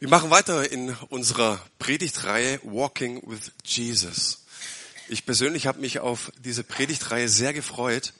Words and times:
Wir 0.00 0.08
machen 0.08 0.30
weiter 0.30 0.72
in 0.72 0.96
unserer 1.10 1.60
Predigtreihe 1.78 2.58
Walking 2.62 3.20
with 3.26 3.52
Jesus. 3.62 4.38
Ich 5.10 5.26
persönlich 5.26 5.66
habe 5.66 5.78
mich 5.78 5.98
auf 5.98 6.32
diese 6.42 6.64
Predigtreihe 6.64 7.28
sehr 7.28 7.52
gefreut. 7.52 8.14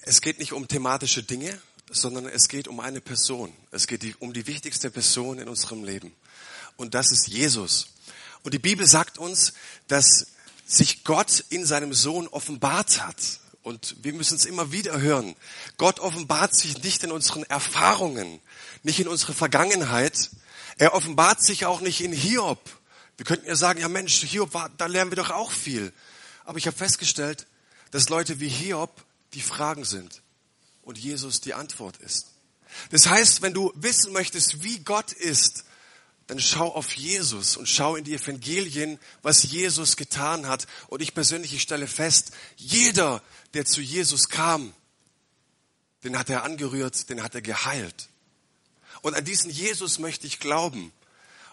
Es 0.00 0.20
geht 0.20 0.40
nicht 0.40 0.52
um 0.52 0.66
thematische 0.66 1.22
Dinge, 1.22 1.56
sondern 1.92 2.26
es 2.26 2.48
geht 2.48 2.66
um 2.66 2.80
eine 2.80 3.00
Person. 3.00 3.52
Es 3.70 3.86
geht 3.86 4.20
um 4.20 4.32
die 4.32 4.48
wichtigste 4.48 4.90
Person 4.90 5.38
in 5.38 5.48
unserem 5.48 5.84
Leben. 5.84 6.12
Und 6.76 6.94
das 6.94 7.12
ist 7.12 7.28
Jesus. 7.28 7.90
Und 8.42 8.52
die 8.52 8.58
Bibel 8.58 8.88
sagt 8.88 9.16
uns, 9.16 9.52
dass 9.86 10.26
sich 10.66 11.04
Gott 11.04 11.44
in 11.50 11.64
seinem 11.64 11.94
Sohn 11.94 12.26
offenbart 12.26 13.06
hat. 13.06 13.38
Und 13.62 13.96
wir 14.02 14.12
müssen 14.14 14.36
es 14.36 14.46
immer 14.46 14.72
wieder 14.72 15.00
hören. 15.00 15.36
Gott 15.76 16.00
offenbart 16.00 16.56
sich 16.56 16.82
nicht 16.82 17.04
in 17.04 17.12
unseren 17.12 17.42
Erfahrungen, 17.44 18.40
nicht 18.82 19.00
in 19.00 19.08
unserer 19.08 19.34
Vergangenheit. 19.34 20.30
Er 20.78 20.94
offenbart 20.94 21.42
sich 21.42 21.66
auch 21.66 21.80
nicht 21.80 22.00
in 22.00 22.12
Hiob. 22.12 22.58
Wir 23.18 23.26
könnten 23.26 23.46
ja 23.46 23.56
sagen, 23.56 23.80
ja 23.80 23.88
Mensch, 23.88 24.22
Hiob, 24.22 24.54
war, 24.54 24.70
da 24.70 24.86
lernen 24.86 25.10
wir 25.10 25.16
doch 25.16 25.30
auch 25.30 25.50
viel. 25.50 25.92
Aber 26.44 26.56
ich 26.56 26.66
habe 26.66 26.76
festgestellt, 26.76 27.46
dass 27.90 28.08
Leute 28.08 28.40
wie 28.40 28.48
Hiob 28.48 29.04
die 29.34 29.42
Fragen 29.42 29.84
sind 29.84 30.22
und 30.82 30.96
Jesus 30.96 31.40
die 31.42 31.54
Antwort 31.54 31.98
ist. 31.98 32.28
Das 32.90 33.08
heißt, 33.08 33.42
wenn 33.42 33.52
du 33.52 33.72
wissen 33.74 34.12
möchtest, 34.12 34.62
wie 34.62 34.78
Gott 34.78 35.12
ist, 35.12 35.64
dann 36.30 36.38
schau 36.38 36.68
auf 36.68 36.92
Jesus 36.92 37.56
und 37.56 37.68
schau 37.68 37.96
in 37.96 38.04
die 38.04 38.14
Evangelien, 38.14 39.00
was 39.20 39.42
Jesus 39.42 39.96
getan 39.96 40.46
hat. 40.46 40.68
Und 40.86 41.02
ich 41.02 41.12
persönlich, 41.12 41.52
ich 41.52 41.62
stelle 41.62 41.88
fest, 41.88 42.30
jeder, 42.56 43.20
der 43.52 43.64
zu 43.64 43.80
Jesus 43.80 44.28
kam, 44.28 44.72
den 46.04 46.16
hat 46.16 46.30
er 46.30 46.44
angerührt, 46.44 47.10
den 47.10 47.24
hat 47.24 47.34
er 47.34 47.42
geheilt. 47.42 48.10
Und 49.02 49.16
an 49.16 49.24
diesen 49.24 49.50
Jesus 49.50 49.98
möchte 49.98 50.28
ich 50.28 50.38
glauben. 50.38 50.92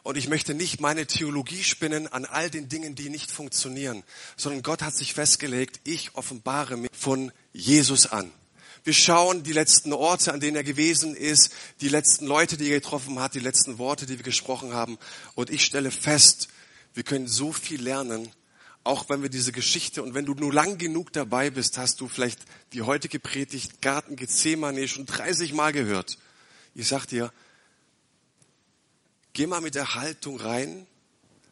Und 0.03 0.15
ich 0.15 0.29
möchte 0.29 0.53
nicht 0.53 0.79
meine 0.79 1.07
Theologie 1.07 1.63
spinnen 1.63 2.07
an 2.07 2.25
all 2.25 2.51
den 2.51 2.69
Dingen, 2.69 2.93
die 2.93 3.09
nicht 3.09 3.31
funktionieren, 3.31 4.03
sondern 4.35 4.61
Gott 4.61 4.83
hat 4.83 4.95
sich 4.95 5.15
festgelegt, 5.15 5.79
ich 5.85 6.13
offenbare 6.13 6.77
mich 6.77 6.91
von 6.93 7.31
Jesus 7.51 8.05
an. 8.05 8.31
Wir 8.87 8.93
schauen 8.93 9.43
die 9.43 9.51
letzten 9.51 9.91
Orte, 9.91 10.31
an 10.31 10.39
denen 10.39 10.55
er 10.55 10.63
gewesen 10.63 11.13
ist, 11.13 11.51
die 11.81 11.89
letzten 11.89 12.25
Leute, 12.25 12.55
die 12.55 12.69
er 12.69 12.79
getroffen 12.79 13.19
hat, 13.19 13.35
die 13.35 13.41
letzten 13.41 13.79
Worte, 13.79 14.05
die 14.05 14.17
wir 14.17 14.23
gesprochen 14.23 14.73
haben. 14.73 14.97
Und 15.35 15.49
ich 15.49 15.65
stelle 15.65 15.91
fest, 15.91 16.47
wir 16.93 17.03
können 17.03 17.27
so 17.27 17.51
viel 17.51 17.81
lernen, 17.81 18.29
auch 18.85 19.09
wenn 19.09 19.21
wir 19.21 19.27
diese 19.27 19.51
Geschichte 19.51 20.01
und 20.01 20.13
wenn 20.13 20.25
du 20.25 20.35
nur 20.35 20.53
lang 20.53 20.77
genug 20.77 21.11
dabei 21.11 21.49
bist, 21.49 21.77
hast 21.77 21.99
du 21.99 22.07
vielleicht 22.07 22.39
die 22.71 22.81
heutige 22.81 23.19
Predigt 23.19 23.81
Garten 23.81 24.15
Gethsemane 24.15 24.87
schon 24.87 25.05
30 25.05 25.51
Mal 25.51 25.73
gehört. 25.73 26.17
Ich 26.73 26.87
sag 26.87 27.07
dir, 27.07 27.33
geh 29.33 29.47
mal 29.47 29.59
mit 29.59 29.75
der 29.75 29.95
Haltung 29.95 30.39
rein, 30.39 30.87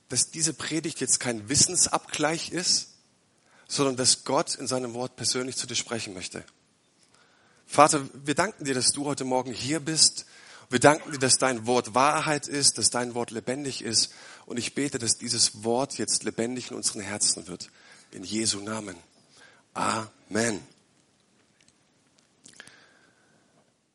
dass 0.08 0.32
diese 0.32 0.54
Predigt 0.54 1.02
jetzt 1.02 1.20
kein 1.20 1.50
Wissensabgleich 1.50 2.54
ist, 2.54 2.92
sondern 3.68 3.98
dass 3.98 4.24
Gott 4.24 4.56
in 4.56 4.68
seinem 4.68 4.94
Wort 4.94 5.18
persönlich 5.18 5.58
zu 5.58 5.68
dir 5.68 5.76
sprechen 5.76 6.14
möchte. 6.14 6.46
Vater, 7.68 8.08
wir 8.14 8.36
danken 8.36 8.66
dir, 8.66 8.74
dass 8.74 8.92
du 8.92 9.06
heute 9.06 9.26
Morgen 9.26 9.52
hier 9.52 9.80
bist. 9.80 10.26
Wir 10.70 10.80
danken 10.80 11.12
dir, 11.12 11.20
dass 11.20 11.38
dein 11.38 11.66
Wort 11.66 11.94
Wahrheit 11.94 12.48
ist, 12.48 12.78
dass 12.78 12.90
dein 12.90 13.16
Wort 13.16 13.32
lebendig 13.32 13.82
ist. 13.82 14.14
Und 14.46 14.58
ich 14.58 14.76
bete, 14.76 15.00
dass 15.00 15.18
dieses 15.18 15.64
Wort 15.64 15.98
jetzt 15.98 16.24
lebendig 16.24 16.72
in 16.72 16.78
unseren 16.78 17.02
Herzen 17.02 17.48
wird. 17.48 17.70
In 18.12 18.24
Jesu 18.24 18.60
Namen. 18.60 18.96
Amen. 19.74 20.62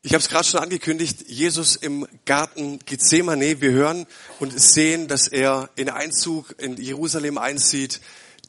Ich 0.03 0.13
habe 0.13 0.21
es 0.23 0.29
gerade 0.29 0.45
schon 0.45 0.59
angekündigt, 0.59 1.25
Jesus 1.27 1.75
im 1.75 2.07
Garten 2.25 2.79
Gethsemane. 2.79 3.61
Wir 3.61 3.71
hören 3.71 4.07
und 4.39 4.59
sehen, 4.59 5.07
dass 5.07 5.27
er 5.27 5.69
in 5.75 5.89
Einzug 5.89 6.55
in 6.57 6.77
Jerusalem 6.77 7.37
einzieht, 7.37 8.01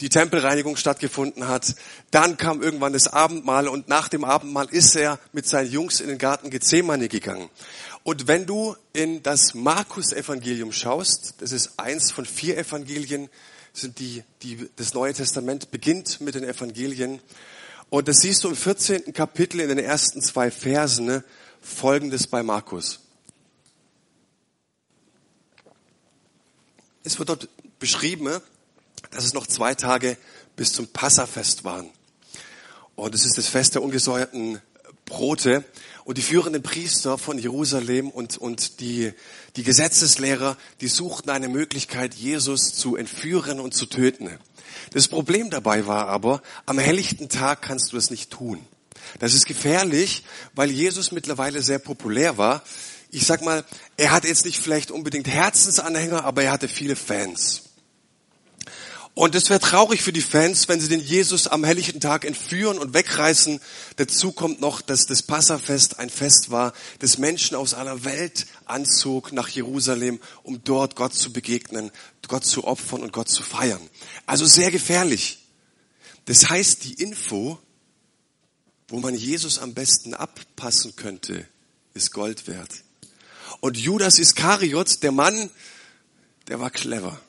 die 0.03 0.09
Tempelreinigung 0.09 0.77
stattgefunden 0.77 1.47
hat. 1.47 1.77
Dann 2.11 2.37
kam 2.37 2.61
irgendwann 2.61 2.93
das 2.93 3.07
Abendmahl 3.07 3.69
und 3.69 3.89
nach 3.89 4.09
dem 4.09 4.25
Abendmahl 4.25 4.69
ist 4.69 4.97
er 4.97 5.21
mit 5.33 5.47
seinen 5.47 5.71
Jungs 5.71 6.01
in 6.01 6.09
den 6.09 6.19
Garten 6.19 6.51
Gethsemane 6.51 7.09
gegangen. 7.09 7.49
Und 8.03 8.27
wenn 8.27 8.45
du 8.45 8.75
in 8.93 9.23
das 9.23 9.55
Markus-Evangelium 9.55 10.73
schaust, 10.73 11.35
das 11.39 11.53
ist 11.53 11.79
eins 11.79 12.11
von 12.11 12.27
vier 12.27 12.59
Evangelien, 12.59 13.31
sind 13.73 14.01
die, 14.01 14.25
die, 14.43 14.69
das 14.75 14.93
Neue 14.93 15.15
Testament 15.15 15.71
beginnt 15.71 16.21
mit 16.21 16.35
den 16.35 16.43
Evangelien. 16.43 17.21
Und 17.89 18.09
das 18.09 18.19
siehst 18.19 18.43
du 18.43 18.49
im 18.49 18.57
14. 18.57 19.13
Kapitel 19.13 19.61
in 19.61 19.69
den 19.69 19.79
ersten 19.79 20.21
zwei 20.21 20.51
Versen, 20.51 21.07
ne? 21.07 21.25
Folgendes 21.61 22.27
bei 22.27 22.43
Markus. 22.43 22.99
Es 27.05 27.21
wird 27.21 27.29
dort 27.29 27.49
beschrieben, 27.79 28.25
dass 29.11 29.25
es 29.25 29.35
noch 29.35 29.47
zwei 29.47 29.75
Tage 29.75 30.17
bis 30.57 30.73
zum 30.73 30.87
Passafest 30.89 31.65
waren. 31.65 31.91
Und 32.95 33.15
es 33.15 33.25
ist 33.25 33.39
das 33.39 33.49
Fest 33.49 33.75
der 33.75 33.83
ungesäuerten 33.83 34.61
Brote. 35.05 35.65
Und 36.05 36.19
die 36.19 36.23
führenden 36.23 36.63
Priester 36.63 37.17
von 37.17 37.39
Jerusalem 37.39 38.11
und, 38.11 38.37
und 38.37 38.81
die, 38.81 39.13
die 39.55 39.63
Gesetzeslehrer, 39.63 40.57
die 40.81 40.89
suchten 40.89 41.31
eine 41.31 41.49
Möglichkeit, 41.49 42.15
Jesus 42.15 42.75
zu 42.75 42.97
entführen 42.97 43.61
und 43.61 43.73
zu 43.73 43.87
töten. 43.87 44.31
Das 44.93 45.07
Problem 45.07 45.51
dabei 45.51 45.87
war 45.87 46.09
aber, 46.09 46.43
am 46.67 46.79
helllichten 46.79 47.29
Tag 47.29 47.63
kannst 47.63 47.93
du 47.93 47.97
es 47.97 48.11
nicht 48.11 48.31
tun. 48.31 48.67
Das 49.21 49.35
ist 49.35 49.47
gefährlich, 49.47 50.25
weil 50.55 50.71
Jesus 50.71 51.13
mittlerweile 51.13 51.63
sehr 51.63 51.79
populär 51.79 52.37
war. 52.37 52.63
Ich 53.11 53.27
sag 53.27 53.43
mal, 53.43 53.65
er 53.97 54.11
hatte 54.11 54.29
jetzt 54.29 54.45
nicht 54.45 54.59
vielleicht 54.59 54.91
unbedingt 54.91 55.29
Herzensanhänger, 55.29 56.25
aber 56.25 56.43
er 56.45 56.53
hatte 56.53 56.69
viele 56.69 56.97
Fans. 56.97 57.72
Und 59.15 59.35
es 59.35 59.51
wäre 59.51 59.61
traurig 59.61 60.01
für 60.01 60.13
die 60.13 60.23
Fans, 60.23 60.69
wenn 60.69 60.81
sie 60.81 60.89
den 60.89 61.01
Jesus 61.01 61.47
am 61.47 61.65
helllichen 61.65 62.01
Tag 62.01 62.25
entführen 62.25 62.79
und 62.79 62.95
wegreißen. 62.95 63.61
Dazu 63.97 64.33
kommt 64.33 64.63
noch, 64.63 64.81
dass 64.81 65.05
das 65.05 65.23
Passafest 65.23 65.99
ein 65.99 66.09
Fest 66.09 66.51
war, 66.51 66.73
das 66.99 67.19
Menschen 67.19 67.55
aus 67.55 67.75
aller 67.75 68.05
Welt 68.05 68.47
anzog 68.65 69.33
nach 69.33 69.49
Jerusalem, 69.49 70.19
um 70.45 70.65
dort 70.65 70.97
Gott 70.97 71.13
zu 71.13 71.31
begegnen, 71.31 71.91
Gott 72.27 72.47
zu 72.47 72.65
opfern 72.65 73.03
und 73.03 73.13
Gott 73.13 73.29
zu 73.29 73.43
feiern. 73.43 73.83
Also 74.25 74.47
sehr 74.47 74.71
gefährlich. 74.71 75.47
Das 76.25 76.49
heißt, 76.49 76.85
die 76.85 76.95
Info, 76.95 77.59
wo 78.89 79.01
man 79.01 79.15
Jesus 79.15 79.59
am 79.59 79.75
besten 79.75 80.15
abpassen 80.15 80.97
könnte, 80.97 81.47
ist 81.93 82.13
Gold 82.13 82.49
wert. 82.49 82.71
Und 83.61 83.77
Judas 83.77 84.19
Iskariot, 84.19 85.03
der 85.03 85.13
Mann, 85.13 85.51
der 86.49 86.61
war 86.61 86.71
clever. 86.71 87.21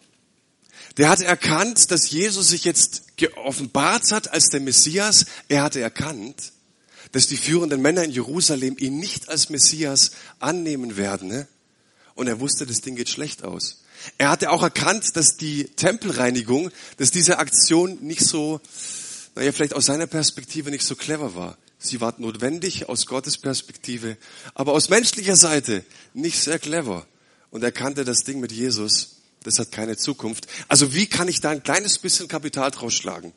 Der 0.97 1.09
hatte 1.09 1.25
erkannt, 1.25 1.91
dass 1.91 2.09
Jesus 2.09 2.49
sich 2.49 2.65
jetzt 2.65 3.17
geoffenbart 3.17 4.11
hat 4.11 4.31
als 4.31 4.49
der 4.49 4.59
Messias. 4.59 5.25
Er 5.47 5.63
hatte 5.63 5.81
erkannt, 5.81 6.53
dass 7.11 7.27
die 7.27 7.37
führenden 7.37 7.81
Männer 7.81 8.03
in 8.03 8.11
Jerusalem 8.11 8.75
ihn 8.77 8.99
nicht 8.99 9.29
als 9.29 9.49
Messias 9.49 10.11
annehmen 10.39 10.97
werden. 10.97 11.29
Ne? 11.29 11.47
Und 12.15 12.27
er 12.27 12.39
wusste, 12.39 12.65
das 12.65 12.81
Ding 12.81 12.95
geht 12.95 13.09
schlecht 13.09 13.43
aus. 13.43 13.83
Er 14.17 14.29
hatte 14.29 14.51
auch 14.51 14.61
erkannt, 14.61 15.15
dass 15.15 15.37
die 15.37 15.65
Tempelreinigung, 15.65 16.69
dass 16.97 17.11
diese 17.11 17.39
Aktion 17.39 17.97
nicht 18.01 18.25
so 18.25 18.61
naja, 19.35 19.51
vielleicht 19.51 19.73
aus 19.73 19.85
seiner 19.85 20.07
Perspektive 20.07 20.69
nicht 20.69 20.85
so 20.85 20.95
clever 20.95 21.35
war. 21.35 21.57
Sie 21.79 21.99
war 22.01 22.13
notwendig 22.17 22.87
aus 22.87 23.07
Gottes 23.07 23.37
Perspektive, 23.37 24.17
aber 24.53 24.73
aus 24.73 24.89
menschlicher 24.89 25.35
Seite 25.35 25.83
nicht 26.13 26.39
sehr 26.39 26.59
clever. 26.59 27.05
Und 27.49 27.63
er 27.63 27.71
kannte 27.71 28.05
das 28.05 28.19
Ding 28.19 28.39
mit 28.39 28.51
Jesus, 28.51 29.22
das 29.43 29.59
hat 29.59 29.71
keine 29.71 29.97
Zukunft. 29.97 30.47
Also 30.67 30.93
wie 30.93 31.05
kann 31.05 31.27
ich 31.27 31.41
da 31.41 31.49
ein 31.49 31.63
kleines 31.63 31.99
bisschen 31.99 32.27
Kapital 32.27 32.71
draus 32.71 32.93
schlagen? 32.93 33.33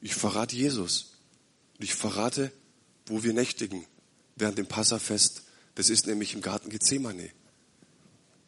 Ich 0.00 0.14
verrate 0.14 0.54
Jesus. 0.54 1.12
Ich 1.78 1.94
verrate, 1.94 2.52
wo 3.06 3.22
wir 3.22 3.32
nächtigen 3.32 3.84
während 4.36 4.58
dem 4.58 4.66
Passafest. 4.66 5.42
Das 5.74 5.90
ist 5.90 6.06
nämlich 6.06 6.34
im 6.34 6.40
Garten 6.40 6.70
Gethsemane. 6.70 7.30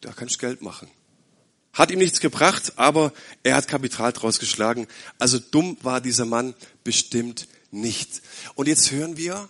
Da 0.01 0.13
kannst 0.13 0.37
du 0.37 0.39
Geld 0.39 0.63
machen. 0.63 0.89
Hat 1.73 1.91
ihm 1.91 1.99
nichts 1.99 2.21
gebracht, 2.21 2.73
aber 2.77 3.13
er 3.43 3.55
hat 3.55 3.69
Kapital 3.69 4.13
draus 4.13 4.39
geschlagen. 4.39 4.89
Also 5.19 5.39
dumm 5.39 5.77
war 5.83 6.01
dieser 6.01 6.25
Mann 6.25 6.55
bestimmt 6.83 7.47
nicht. 7.71 8.23
Und 8.55 8.67
jetzt 8.67 8.91
hören 8.91 9.17
wir 9.17 9.49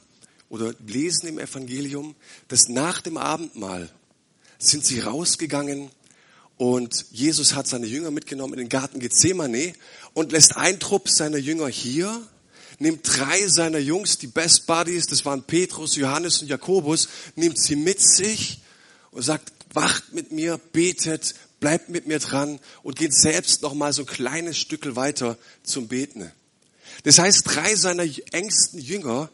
oder 0.49 0.75
lesen 0.87 1.29
im 1.29 1.39
Evangelium, 1.39 2.15
dass 2.49 2.69
nach 2.69 3.01
dem 3.01 3.17
Abendmahl 3.17 3.91
sind 4.59 4.85
sie 4.85 5.01
rausgegangen 5.01 5.91
und 6.61 7.07
Jesus 7.11 7.55
hat 7.55 7.67
seine 7.67 7.87
Jünger 7.87 8.11
mitgenommen 8.11 8.53
in 8.53 8.59
den 8.59 8.69
Garten 8.69 9.01
Gethsemane 9.01 9.73
und 10.13 10.31
lässt 10.33 10.59
ein 10.59 10.79
Trupp 10.79 11.09
seiner 11.09 11.39
Jünger 11.39 11.69
hier, 11.69 12.21
nimmt 12.79 13.01
drei 13.03 13.49
seiner 13.49 13.79
Jungs, 13.79 14.19
die 14.19 14.27
Best 14.27 14.67
Buddies, 14.67 15.07
das 15.07 15.25
waren 15.25 15.43
Petrus, 15.43 15.97
Johannes 15.97 16.43
und 16.43 16.49
Jakobus, 16.49 17.09
nimmt 17.35 17.59
sie 17.59 17.77
mit 17.77 18.03
sich 18.03 18.61
und 19.11 19.23
sagt, 19.23 19.51
wacht 19.73 20.13
mit 20.13 20.33
mir, 20.33 20.61
betet, 20.75 21.35
bleibt 21.61 21.89
mit 21.89 22.07
mir 22.07 22.19
dran 22.19 22.61
und 22.83 22.97
geht 22.97 23.15
selbst 23.15 23.63
noch 23.63 23.73
mal 23.73 23.95
so 23.95 24.03
ein 24.03 24.07
kleines 24.07 24.59
Stück 24.59 24.97
weiter 24.97 25.39
zum 25.63 25.89
Beten. 25.89 26.31
Das 27.05 27.19
heißt, 27.19 27.41
drei 27.47 27.75
seiner 27.75 28.05
engsten 28.33 28.81
Jünger, 28.81 29.31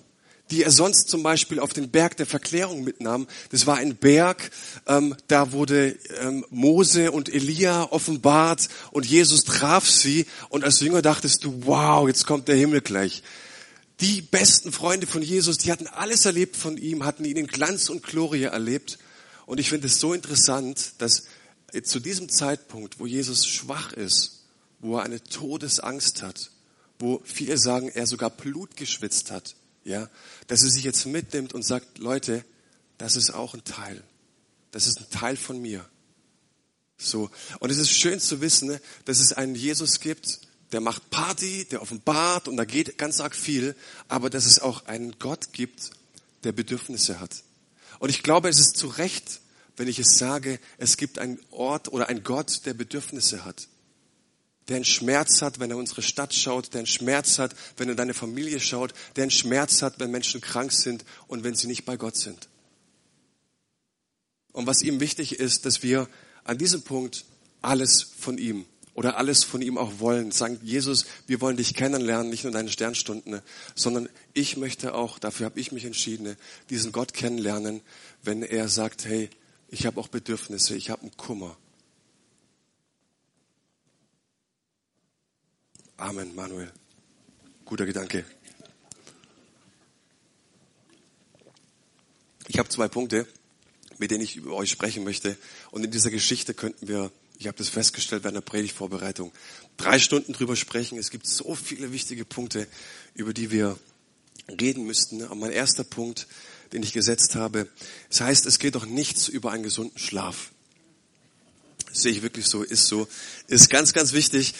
die 0.50 0.62
er 0.62 0.70
sonst 0.70 1.08
zum 1.08 1.22
Beispiel 1.22 1.58
auf 1.58 1.72
den 1.72 1.90
Berg 1.90 2.16
der 2.16 2.26
Verklärung 2.26 2.84
mitnahm. 2.84 3.26
Das 3.50 3.66
war 3.66 3.76
ein 3.76 3.96
Berg, 3.96 4.50
ähm, 4.86 5.16
da 5.28 5.52
wurde 5.52 5.96
ähm, 6.20 6.44
Mose 6.50 7.10
und 7.10 7.32
Elia 7.32 7.90
offenbart 7.90 8.68
und 8.92 9.06
Jesus 9.06 9.44
traf 9.44 9.88
sie 9.88 10.26
und 10.48 10.64
als 10.64 10.80
Jünger 10.80 11.02
dachtest 11.02 11.44
du, 11.44 11.66
wow, 11.66 12.06
jetzt 12.06 12.26
kommt 12.26 12.48
der 12.48 12.56
Himmel 12.56 12.80
gleich. 12.80 13.22
Die 14.00 14.20
besten 14.20 14.72
Freunde 14.72 15.06
von 15.06 15.22
Jesus, 15.22 15.58
die 15.58 15.72
hatten 15.72 15.86
alles 15.86 16.26
erlebt 16.26 16.56
von 16.56 16.76
ihm, 16.76 17.04
hatten 17.04 17.24
ihn 17.24 17.38
in 17.38 17.46
Glanz 17.46 17.88
und 17.88 18.02
Glorie 18.02 18.42
erlebt. 18.42 18.98
Und 19.46 19.58
ich 19.58 19.70
finde 19.70 19.86
es 19.86 19.98
so 19.98 20.12
interessant, 20.12 20.92
dass 20.98 21.24
zu 21.84 22.00
diesem 22.00 22.28
Zeitpunkt, 22.28 23.00
wo 23.00 23.06
Jesus 23.06 23.46
schwach 23.46 23.92
ist, 23.92 24.44
wo 24.80 24.98
er 24.98 25.04
eine 25.04 25.22
Todesangst 25.22 26.22
hat, 26.22 26.50
wo 26.98 27.22
viele 27.24 27.56
sagen, 27.58 27.88
er 27.88 28.06
sogar 28.06 28.30
Blut 28.30 28.76
geschwitzt 28.76 29.30
hat, 29.30 29.56
ja, 29.86 30.10
dass 30.48 30.64
er 30.64 30.70
sich 30.70 30.84
jetzt 30.84 31.06
mitnimmt 31.06 31.54
und 31.54 31.62
sagt, 31.62 31.98
Leute, 31.98 32.44
das 32.98 33.14
ist 33.14 33.30
auch 33.30 33.54
ein 33.54 33.64
Teil. 33.64 34.02
Das 34.72 34.86
ist 34.86 34.98
ein 34.98 35.10
Teil 35.10 35.36
von 35.36 35.62
mir. 35.62 35.88
So. 36.98 37.30
Und 37.60 37.70
es 37.70 37.78
ist 37.78 37.92
schön 37.92 38.18
zu 38.18 38.40
wissen, 38.40 38.68
ne, 38.68 38.80
dass 39.04 39.20
es 39.20 39.32
einen 39.32 39.54
Jesus 39.54 40.00
gibt, 40.00 40.40
der 40.72 40.80
macht 40.80 41.08
Party, 41.10 41.66
der 41.66 41.82
offenbart 41.82 42.48
und 42.48 42.56
da 42.56 42.64
geht 42.64 42.98
ganz 42.98 43.20
arg 43.20 43.36
viel, 43.36 43.76
aber 44.08 44.28
dass 44.28 44.46
es 44.46 44.58
auch 44.58 44.86
einen 44.86 45.18
Gott 45.20 45.52
gibt, 45.52 45.90
der 46.42 46.52
Bedürfnisse 46.52 47.20
hat. 47.20 47.44
Und 48.00 48.10
ich 48.10 48.24
glaube, 48.24 48.48
es 48.48 48.58
ist 48.58 48.76
zu 48.76 48.88
Recht, 48.88 49.40
wenn 49.76 49.86
ich 49.86 50.00
es 50.00 50.18
sage, 50.18 50.58
es 50.78 50.96
gibt 50.96 51.20
einen 51.20 51.38
Ort 51.52 51.92
oder 51.92 52.08
einen 52.08 52.24
Gott, 52.24 52.66
der 52.66 52.74
Bedürfnisse 52.74 53.44
hat 53.44 53.68
der 54.68 54.76
einen 54.76 54.84
Schmerz 54.84 55.42
hat, 55.42 55.60
wenn 55.60 55.70
er 55.70 55.76
unsere 55.76 56.02
Stadt 56.02 56.34
schaut, 56.34 56.74
der 56.74 56.80
einen 56.80 56.86
Schmerz 56.86 57.38
hat, 57.38 57.54
wenn 57.76 57.88
er 57.88 57.94
deine 57.94 58.14
Familie 58.14 58.60
schaut, 58.60 58.94
der 59.14 59.22
einen 59.22 59.30
Schmerz 59.30 59.82
hat, 59.82 60.00
wenn 60.00 60.10
Menschen 60.10 60.40
krank 60.40 60.72
sind 60.72 61.04
und 61.28 61.44
wenn 61.44 61.54
sie 61.54 61.66
nicht 61.66 61.84
bei 61.84 61.96
Gott 61.96 62.16
sind. 62.16 62.48
Und 64.52 64.66
was 64.66 64.82
ihm 64.82 65.00
wichtig 65.00 65.38
ist, 65.38 65.66
dass 65.66 65.82
wir 65.82 66.08
an 66.44 66.58
diesem 66.58 66.82
Punkt 66.82 67.24
alles 67.62 68.02
von 68.02 68.38
ihm 68.38 68.64
oder 68.94 69.18
alles 69.18 69.44
von 69.44 69.60
ihm 69.60 69.76
auch 69.76 69.98
wollen. 69.98 70.30
Sagen, 70.30 70.58
Jesus, 70.62 71.04
wir 71.26 71.42
wollen 71.42 71.58
dich 71.58 71.74
kennenlernen, 71.74 72.30
nicht 72.30 72.44
nur 72.44 72.52
deine 72.52 72.70
Sternstunden, 72.70 73.42
sondern 73.74 74.08
ich 74.32 74.56
möchte 74.56 74.94
auch, 74.94 75.18
dafür 75.18 75.46
habe 75.46 75.60
ich 75.60 75.72
mich 75.72 75.84
entschieden, 75.84 76.36
diesen 76.70 76.92
Gott 76.92 77.12
kennenlernen, 77.12 77.82
wenn 78.22 78.42
er 78.42 78.68
sagt, 78.68 79.04
hey, 79.04 79.28
ich 79.68 79.84
habe 79.84 80.00
auch 80.00 80.08
Bedürfnisse, 80.08 80.74
ich 80.74 80.88
habe 80.88 81.02
einen 81.02 81.16
Kummer. 81.16 81.58
Amen, 85.98 86.34
Manuel. 86.34 86.70
Guter 87.64 87.86
Gedanke. 87.86 88.26
Ich 92.48 92.58
habe 92.58 92.68
zwei 92.68 92.86
Punkte, 92.86 93.26
mit 93.96 94.10
denen 94.10 94.22
ich 94.22 94.36
über 94.36 94.52
euch 94.52 94.68
sprechen 94.68 95.04
möchte. 95.04 95.38
Und 95.70 95.84
in 95.84 95.90
dieser 95.90 96.10
Geschichte 96.10 96.52
könnten 96.52 96.86
wir, 96.86 97.10
ich 97.38 97.46
habe 97.46 97.56
das 97.56 97.70
festgestellt 97.70 98.24
bei 98.24 98.28
einer 98.28 98.42
Predigtvorbereitung, 98.42 99.32
drei 99.78 99.98
Stunden 99.98 100.34
drüber 100.34 100.54
sprechen. 100.54 100.98
Es 100.98 101.10
gibt 101.10 101.26
so 101.26 101.54
viele 101.54 101.92
wichtige 101.92 102.26
Punkte, 102.26 102.68
über 103.14 103.32
die 103.32 103.50
wir 103.50 103.78
reden 104.60 104.84
müssten. 104.84 105.22
Aber 105.22 105.34
mein 105.34 105.52
erster 105.52 105.84
Punkt, 105.84 106.26
den 106.74 106.82
ich 106.82 106.92
gesetzt 106.92 107.36
habe, 107.36 107.68
es 108.10 108.20
heißt, 108.20 108.44
es 108.44 108.58
geht 108.58 108.74
doch 108.74 108.84
nichts 108.84 109.28
über 109.28 109.50
einen 109.50 109.62
gesunden 109.62 109.96
Schlaf. 109.96 110.50
Das 111.88 112.02
sehe 112.02 112.12
ich 112.12 112.20
wirklich 112.20 112.44
so, 112.44 112.62
ist 112.62 112.86
so, 112.86 113.08
ist 113.46 113.70
ganz, 113.70 113.94
ganz 113.94 114.12
wichtig. 114.12 114.52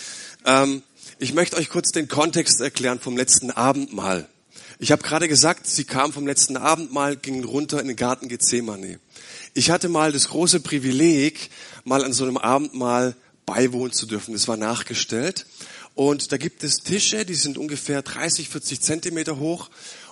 Ähm, 0.47 0.83
ich 1.19 1.35
möchte 1.35 1.57
euch 1.57 1.69
kurz 1.69 1.93
den 1.93 2.09
Kontext 2.09 2.61
erklären 2.61 3.01
vom 3.01 3.17
letzten 3.17 3.51
Abendmahl. 3.51 4.29
Ich 4.79 4.93
habe 4.93 5.03
gerade 5.03 5.29
gesagt, 5.29 5.67
sie 5.67 5.85
kam 5.85 6.13
vom 6.13 6.27
letzten 6.27 6.57
Abendmahl, 6.57 7.17
ging 7.17 7.45
runter 7.45 7.81
in 7.81 7.89
den 7.89 7.97
Garten 7.97 8.29
Gethsemane. 8.29 9.01
Ich 9.55 9.71
hatte 9.71 9.89
mal 9.89 10.13
das 10.13 10.29
große 10.29 10.61
Privileg, 10.61 11.51
mal 11.85 12.05
an 12.05 12.13
so 12.13 12.25
einem 12.25 12.37
Abendmahl 12.37 13.17
beiwohnen 13.47 13.93
zu 13.93 14.05
dürfen. 14.05 14.35
Das 14.35 14.49
war 14.49 14.59
nachgestellt. 14.59 15.47
Und 15.95 16.31
da 16.31 16.37
gibt 16.37 16.63
es 16.63 16.83
Tische, 16.83 17.25
die 17.25 17.35
sind 17.35 17.57
ungefähr 17.57 18.03
30, 18.03 18.51
40 18.51 18.83
Zentimeter 18.83 19.39
hoch. 19.39 19.71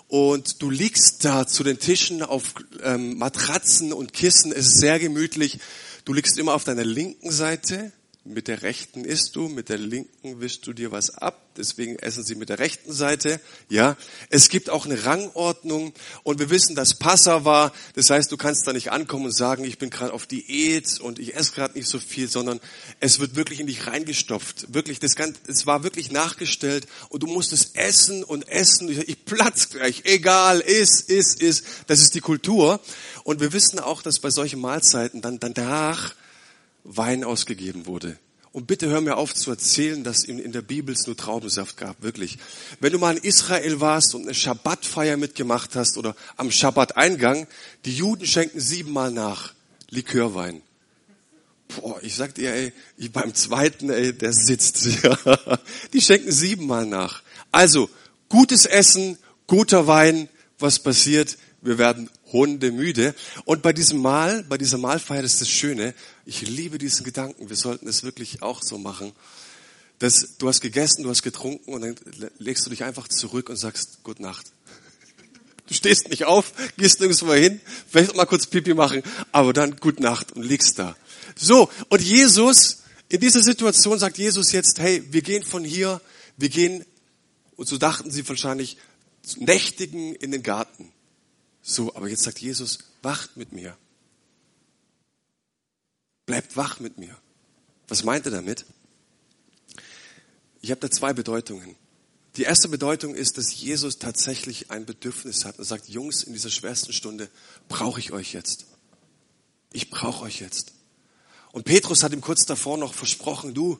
Und 0.08 0.62
du 0.62 0.70
liegst 0.70 1.24
da 1.24 1.46
zu 1.46 1.62
den 1.62 1.78
Tischen 1.78 2.22
auf 2.22 2.54
ähm, 2.82 3.18
Matratzen 3.18 3.92
und 3.92 4.14
Kissen. 4.14 4.50
Es 4.50 4.68
ist 4.68 4.78
sehr 4.78 4.98
gemütlich. 4.98 5.58
Du 6.06 6.14
liegst 6.14 6.38
immer 6.38 6.54
auf 6.54 6.64
deiner 6.64 6.84
linken 6.84 7.30
Seite 7.30 7.92
mit 8.24 8.48
der 8.48 8.62
rechten 8.62 9.04
isst 9.04 9.36
du, 9.36 9.48
mit 9.48 9.68
der 9.68 9.76
linken 9.76 10.40
wischst 10.40 10.66
du 10.66 10.72
dir 10.72 10.90
was 10.90 11.10
ab, 11.10 11.38
deswegen 11.58 11.96
essen 11.96 12.24
sie 12.24 12.34
mit 12.34 12.48
der 12.48 12.58
rechten 12.58 12.90
Seite. 12.90 13.38
Ja, 13.68 13.98
es 14.30 14.48
gibt 14.48 14.70
auch 14.70 14.86
eine 14.86 15.04
Rangordnung 15.04 15.92
und 16.22 16.38
wir 16.38 16.48
wissen, 16.48 16.74
dass 16.74 16.94
Passa 16.94 17.44
war. 17.44 17.72
Das 17.94 18.08
heißt, 18.08 18.32
du 18.32 18.38
kannst 18.38 18.66
da 18.66 18.72
nicht 18.72 18.92
ankommen 18.92 19.26
und 19.26 19.36
sagen, 19.36 19.64
ich 19.64 19.76
bin 19.76 19.90
gerade 19.90 20.14
auf 20.14 20.26
Diät 20.26 21.00
und 21.00 21.18
ich 21.18 21.36
esse 21.36 21.52
gerade 21.52 21.76
nicht 21.76 21.86
so 21.86 21.98
viel, 21.98 22.28
sondern 22.28 22.60
es 22.98 23.20
wird 23.20 23.36
wirklich 23.36 23.60
in 23.60 23.66
dich 23.66 23.86
reingestopft. 23.86 24.72
Wirklich, 24.72 25.00
das 25.00 25.16
Ganze, 25.16 25.38
es 25.46 25.66
war 25.66 25.84
wirklich 25.84 26.10
nachgestellt 26.10 26.86
und 27.10 27.22
du 27.22 27.26
musstest 27.26 27.76
essen 27.76 28.24
und 28.24 28.48
essen. 28.48 28.88
Ich 28.88 29.26
platz 29.26 29.68
gleich, 29.68 30.02
egal, 30.04 30.60
iss, 30.60 31.02
iss, 31.02 31.34
iss. 31.34 31.62
Das 31.88 32.00
ist 32.00 32.14
die 32.14 32.20
Kultur. 32.20 32.80
Und 33.22 33.40
wir 33.40 33.52
wissen 33.52 33.78
auch, 33.80 34.00
dass 34.00 34.18
bei 34.18 34.30
solchen 34.30 34.60
Mahlzeiten 34.60 35.20
dann 35.20 35.38
danach 35.38 36.14
Wein 36.84 37.24
ausgegeben 37.24 37.86
wurde. 37.86 38.18
Und 38.52 38.68
bitte 38.68 38.88
hör 38.88 39.00
mir 39.00 39.16
auf 39.16 39.34
zu 39.34 39.50
erzählen, 39.50 40.04
dass 40.04 40.22
in, 40.22 40.38
in 40.38 40.52
der 40.52 40.62
Bibel 40.62 40.94
es 40.94 41.08
nur 41.08 41.16
Traubensaft 41.16 41.76
gab, 41.76 42.00
wirklich. 42.02 42.38
Wenn 42.78 42.92
du 42.92 43.00
mal 43.00 43.16
in 43.16 43.24
Israel 43.24 43.80
warst 43.80 44.14
und 44.14 44.22
eine 44.22 44.34
Schabbatfeier 44.34 45.16
mitgemacht 45.16 45.74
hast 45.74 45.98
oder 45.98 46.14
am 46.36 46.52
Schabbateingang, 46.52 47.48
die 47.84 47.96
Juden 47.96 48.26
schenken 48.26 48.60
siebenmal 48.60 49.10
nach 49.10 49.54
Likörwein. 49.90 50.62
Boah, 51.66 52.00
ich 52.02 52.14
sag 52.14 52.36
dir, 52.36 52.54
ey, 52.54 52.72
beim 53.08 53.34
zweiten, 53.34 53.90
ey, 53.90 54.12
der 54.12 54.32
sitzt. 54.32 54.86
die 55.92 56.00
schenken 56.00 56.30
siebenmal 56.30 56.86
nach. 56.86 57.22
Also, 57.50 57.90
gutes 58.28 58.66
Essen, 58.66 59.18
guter 59.48 59.88
Wein, 59.88 60.28
was 60.60 60.78
passiert? 60.78 61.38
Wir 61.60 61.78
werden 61.78 62.08
hundemüde. 62.34 63.14
Und 63.46 63.62
bei 63.62 63.72
diesem 63.72 64.02
Mahl, 64.02 64.42
bei 64.42 64.58
dieser 64.58 64.76
Mahlfeier 64.76 65.22
ist 65.22 65.40
das 65.40 65.48
Schöne, 65.48 65.94
ich 66.26 66.42
liebe 66.42 66.76
diesen 66.76 67.04
Gedanken, 67.04 67.48
wir 67.48 67.56
sollten 67.56 67.88
es 67.88 68.02
wirklich 68.02 68.42
auch 68.42 68.62
so 68.62 68.76
machen, 68.76 69.12
dass 70.00 70.36
du 70.36 70.48
hast 70.48 70.60
gegessen, 70.60 71.04
du 71.04 71.08
hast 71.08 71.22
getrunken 71.22 71.72
und 71.72 71.80
dann 71.80 71.96
legst 72.38 72.66
du 72.66 72.70
dich 72.70 72.84
einfach 72.84 73.08
zurück 73.08 73.48
und 73.48 73.56
sagst 73.56 74.02
Gute 74.02 74.20
Nacht. 74.20 74.52
Du 75.66 75.72
stehst 75.72 76.10
nicht 76.10 76.26
auf, 76.26 76.52
gehst 76.76 77.00
nirgendwo 77.00 77.32
hin, 77.32 77.58
vielleicht 77.88 78.14
mal 78.14 78.26
kurz 78.26 78.46
Pipi 78.46 78.74
machen, 78.74 79.02
aber 79.32 79.54
dann 79.54 79.76
Gute 79.76 80.02
Nacht 80.02 80.32
und 80.32 80.42
liegst 80.42 80.78
da. 80.78 80.94
So, 81.36 81.70
und 81.88 82.02
Jesus, 82.02 82.82
in 83.08 83.20
dieser 83.20 83.42
Situation 83.42 83.98
sagt 83.98 84.18
Jesus 84.18 84.52
jetzt, 84.52 84.78
hey, 84.78 85.02
wir 85.10 85.22
gehen 85.22 85.42
von 85.42 85.64
hier, 85.64 86.02
wir 86.36 86.48
gehen, 86.48 86.84
und 87.56 87.68
so 87.68 87.78
dachten 87.78 88.10
sie 88.10 88.28
wahrscheinlich, 88.28 88.76
nächtigen 89.36 90.14
in 90.16 90.32
den 90.32 90.42
Garten. 90.42 90.92
So, 91.66 91.96
aber 91.96 92.08
jetzt 92.08 92.24
sagt 92.24 92.40
Jesus, 92.40 92.78
wacht 93.00 93.38
mit 93.38 93.52
mir. 93.52 93.76
Bleibt 96.26 96.58
wach 96.58 96.78
mit 96.78 96.98
mir. 96.98 97.16
Was 97.88 98.04
meint 98.04 98.26
er 98.26 98.32
damit? 98.32 98.66
Ich 100.60 100.70
habe 100.70 100.80
da 100.80 100.90
zwei 100.90 101.14
Bedeutungen. 101.14 101.74
Die 102.36 102.42
erste 102.42 102.68
Bedeutung 102.68 103.14
ist, 103.14 103.38
dass 103.38 103.54
Jesus 103.54 103.98
tatsächlich 103.98 104.70
ein 104.70 104.84
Bedürfnis 104.84 105.46
hat 105.46 105.58
und 105.58 105.64
sagt, 105.64 105.88
Jungs, 105.88 106.22
in 106.22 106.34
dieser 106.34 106.50
schwersten 106.50 106.92
Stunde 106.92 107.30
brauche 107.68 107.98
ich 107.98 108.12
euch 108.12 108.34
jetzt. 108.34 108.66
Ich 109.72 109.88
brauche 109.88 110.24
euch 110.24 110.40
jetzt. 110.40 110.72
Und 111.52 111.64
Petrus 111.64 112.02
hat 112.02 112.12
ihm 112.12 112.20
kurz 112.20 112.44
davor 112.44 112.76
noch 112.76 112.92
versprochen, 112.92 113.54
du, 113.54 113.78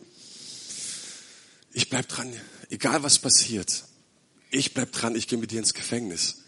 ich 1.73 1.91
bleib 1.91 2.09
dran, 2.09 2.33
egal 2.71 3.03
was 3.03 3.19
passiert. 3.19 3.85
Ich 4.51 4.73
bleib 4.73 4.93
dran, 4.93 5.17
ich 5.17 5.29
gehe 5.29 5.39
mit 5.39 5.51
dir 5.51 5.59
ins 5.59 5.75
Gefängnis. 5.75 6.44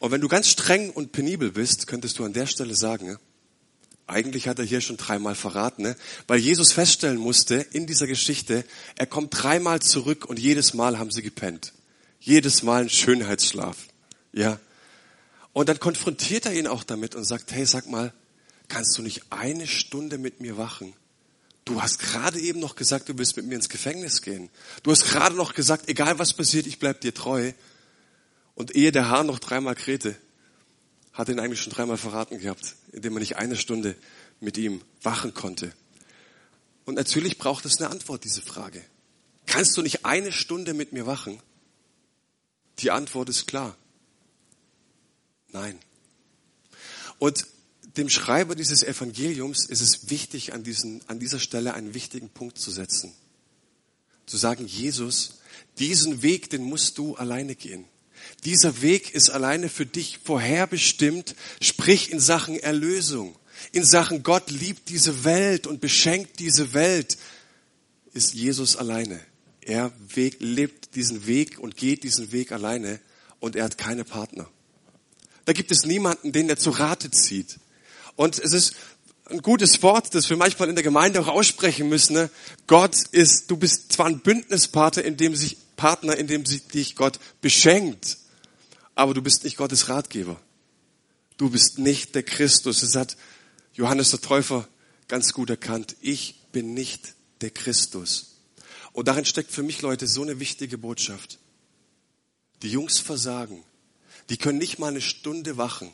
Und 0.00 0.10
wenn 0.10 0.22
du 0.22 0.28
ganz 0.28 0.48
streng 0.48 0.90
und 0.90 1.12
penibel 1.12 1.52
bist, 1.52 1.86
könntest 1.86 2.18
du 2.18 2.24
an 2.24 2.32
der 2.32 2.46
Stelle 2.46 2.74
sagen, 2.74 3.06
ne? 3.06 3.18
eigentlich 4.06 4.48
hat 4.48 4.58
er 4.58 4.64
hier 4.64 4.80
schon 4.80 4.96
dreimal 4.96 5.34
verraten, 5.34 5.82
ne? 5.82 5.96
weil 6.26 6.40
Jesus 6.40 6.72
feststellen 6.72 7.18
musste 7.18 7.56
in 7.56 7.86
dieser 7.86 8.06
Geschichte, 8.06 8.64
er 8.96 9.06
kommt 9.06 9.28
dreimal 9.30 9.80
zurück 9.80 10.24
und 10.24 10.38
jedes 10.38 10.72
Mal 10.72 10.98
haben 10.98 11.10
sie 11.10 11.22
gepennt. 11.22 11.74
Jedes 12.18 12.62
Mal 12.62 12.82
ein 12.82 12.88
Schönheitsschlaf. 12.88 13.76
Ja. 14.32 14.58
Und 15.52 15.68
dann 15.68 15.78
konfrontiert 15.78 16.46
er 16.46 16.54
ihn 16.54 16.66
auch 16.66 16.82
damit 16.82 17.14
und 17.14 17.24
sagt, 17.24 17.52
hey, 17.52 17.66
sag 17.66 17.86
mal, 17.86 18.14
kannst 18.68 18.96
du 18.96 19.02
nicht 19.02 19.24
eine 19.28 19.66
Stunde 19.66 20.16
mit 20.16 20.40
mir 20.40 20.56
wachen? 20.56 20.94
Du 21.66 21.82
hast 21.82 21.98
gerade 21.98 22.40
eben 22.40 22.58
noch 22.58 22.74
gesagt, 22.74 23.10
du 23.10 23.18
willst 23.18 23.36
mit 23.36 23.46
mir 23.46 23.56
ins 23.56 23.68
Gefängnis 23.68 24.22
gehen. 24.22 24.48
Du 24.82 24.92
hast 24.92 25.04
gerade 25.04 25.36
noch 25.36 25.52
gesagt, 25.52 25.88
egal 25.88 26.18
was 26.18 26.32
passiert, 26.32 26.66
ich 26.66 26.78
bleib 26.78 27.02
dir 27.02 27.12
treu. 27.12 27.52
Und 28.60 28.76
ehe 28.76 28.92
der 28.92 29.08
Hahn 29.08 29.26
noch 29.26 29.38
dreimal 29.38 29.74
krähte, 29.74 30.14
hat 31.14 31.30
ihn 31.30 31.40
eigentlich 31.40 31.62
schon 31.62 31.72
dreimal 31.72 31.96
verraten 31.96 32.38
gehabt, 32.38 32.74
indem 32.92 33.16
er 33.16 33.20
nicht 33.20 33.38
eine 33.38 33.56
Stunde 33.56 33.96
mit 34.38 34.58
ihm 34.58 34.82
wachen 35.00 35.32
konnte. 35.32 35.72
Und 36.84 36.96
natürlich 36.96 37.38
braucht 37.38 37.64
es 37.64 37.80
eine 37.80 37.88
Antwort, 37.88 38.22
diese 38.22 38.42
Frage. 38.42 38.84
Kannst 39.46 39.78
du 39.78 39.80
nicht 39.80 40.04
eine 40.04 40.30
Stunde 40.30 40.74
mit 40.74 40.92
mir 40.92 41.06
wachen? 41.06 41.40
Die 42.80 42.90
Antwort 42.90 43.30
ist 43.30 43.46
klar. 43.46 43.78
Nein. 45.52 45.78
Und 47.18 47.46
dem 47.96 48.10
Schreiber 48.10 48.54
dieses 48.54 48.82
Evangeliums 48.82 49.64
ist 49.64 49.80
es 49.80 50.10
wichtig, 50.10 50.52
an, 50.52 50.64
diesen, 50.64 51.00
an 51.08 51.18
dieser 51.18 51.38
Stelle 51.38 51.72
einen 51.72 51.94
wichtigen 51.94 52.28
Punkt 52.28 52.58
zu 52.58 52.70
setzen. 52.70 53.14
Zu 54.26 54.36
sagen, 54.36 54.66
Jesus, 54.66 55.40
diesen 55.78 56.20
Weg, 56.20 56.50
den 56.50 56.62
musst 56.62 56.98
du 56.98 57.16
alleine 57.16 57.54
gehen. 57.54 57.86
Dieser 58.44 58.82
Weg 58.82 59.14
ist 59.14 59.30
alleine 59.30 59.68
für 59.68 59.86
dich 59.86 60.18
vorherbestimmt, 60.22 61.34
sprich 61.60 62.10
in 62.10 62.20
Sachen 62.20 62.58
Erlösung, 62.58 63.36
in 63.72 63.84
Sachen 63.84 64.22
Gott 64.22 64.50
liebt 64.50 64.88
diese 64.88 65.24
Welt 65.24 65.66
und 65.66 65.80
beschenkt 65.80 66.38
diese 66.38 66.72
Welt, 66.72 67.18
ist 68.12 68.34
Jesus 68.34 68.76
alleine. 68.76 69.20
Er 69.60 69.92
Weg, 70.14 70.36
lebt 70.40 70.94
diesen 70.94 71.26
Weg 71.26 71.58
und 71.58 71.76
geht 71.76 72.02
diesen 72.02 72.32
Weg 72.32 72.52
alleine 72.52 73.00
und 73.38 73.56
er 73.56 73.64
hat 73.64 73.78
keine 73.78 74.04
Partner. 74.04 74.48
Da 75.44 75.52
gibt 75.52 75.70
es 75.70 75.84
niemanden, 75.84 76.32
den 76.32 76.48
er 76.48 76.56
zu 76.56 76.70
Rate 76.70 77.10
zieht. 77.10 77.58
Und 78.16 78.38
es 78.38 78.52
ist 78.52 78.74
ein 79.26 79.42
gutes 79.42 79.82
Wort, 79.82 80.14
das 80.14 80.28
wir 80.28 80.36
manchmal 80.36 80.68
in 80.68 80.74
der 80.74 80.82
Gemeinde 80.82 81.20
auch 81.20 81.28
aussprechen 81.28 81.88
müssen. 81.88 82.14
Ne? 82.14 82.30
Gott 82.66 82.96
ist, 83.12 83.50
du 83.50 83.56
bist 83.56 83.92
zwar 83.92 84.06
ein 84.06 84.20
Bündnispartner, 84.20 85.04
in 85.04 85.16
dem 85.16 85.36
sich 85.36 85.56
Partner, 85.80 86.14
in 86.14 86.26
dem 86.26 86.44
dich 86.44 86.94
Gott 86.94 87.18
beschenkt, 87.40 88.18
aber 88.94 89.14
du 89.14 89.22
bist 89.22 89.44
nicht 89.44 89.56
Gottes 89.56 89.88
Ratgeber. 89.88 90.38
Du 91.38 91.48
bist 91.48 91.78
nicht 91.78 92.14
der 92.14 92.22
Christus. 92.22 92.82
Es 92.82 92.94
hat 92.94 93.16
Johannes 93.72 94.10
der 94.10 94.20
Täufer 94.20 94.68
ganz 95.08 95.32
gut 95.32 95.48
erkannt. 95.48 95.96
Ich 96.02 96.42
bin 96.52 96.74
nicht 96.74 97.14
der 97.40 97.48
Christus. 97.48 98.36
Und 98.92 99.08
darin 99.08 99.24
steckt 99.24 99.52
für 99.52 99.62
mich, 99.62 99.80
Leute, 99.80 100.06
so 100.06 100.20
eine 100.20 100.38
wichtige 100.38 100.76
Botschaft. 100.76 101.38
Die 102.60 102.70
Jungs 102.70 102.98
versagen. 102.98 103.64
Die 104.28 104.36
können 104.36 104.58
nicht 104.58 104.78
mal 104.78 104.88
eine 104.88 105.00
Stunde 105.00 105.56
wachen. 105.56 105.90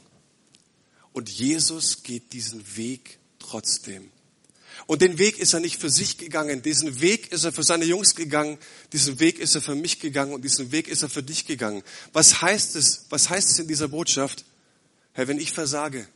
Und 1.13 1.31
Jesus 1.31 2.03
geht 2.03 2.33
diesen 2.33 2.77
Weg 2.77 3.21
trotzdem. 3.39 4.11
Und 4.87 5.01
den 5.01 5.19
Weg 5.19 5.39
ist 5.39 5.55
er 5.55 5.61
nicht 5.61 5.81
für 5.81 5.91
sich 5.91 6.19
gegangen, 6.19 6.63
diesen 6.63 7.01
Weg 7.01 7.33
ist 7.33 7.45
er 7.45 7.53
für 7.53 7.63
seine 7.63 7.87
Jungs 7.87 8.15
gegangen, 8.15 8.59
diesen 8.93 9.19
Weg 9.19 9.39
ist 9.39 9.55
er 9.55 9.63
für 9.63 9.75
mich 9.75 10.01
gegangen 10.01 10.35
und 10.35 10.45
diesen 10.45 10.71
Weg 10.71 10.89
ist 10.89 11.03
er 11.03 11.09
für 11.09 11.23
dich 11.23 11.47
gegangen. 11.47 11.83
Was 12.13 12.43
heißt 12.43 12.77
es, 12.77 13.07
was 13.09 13.31
heißt 13.31 13.51
es 13.51 13.59
in 13.59 13.67
dieser 13.67 13.89
Botschaft? 13.89 14.45
Herr, 15.13 15.29
wenn 15.29 15.39
ich 15.39 15.53
versage, 15.53 16.07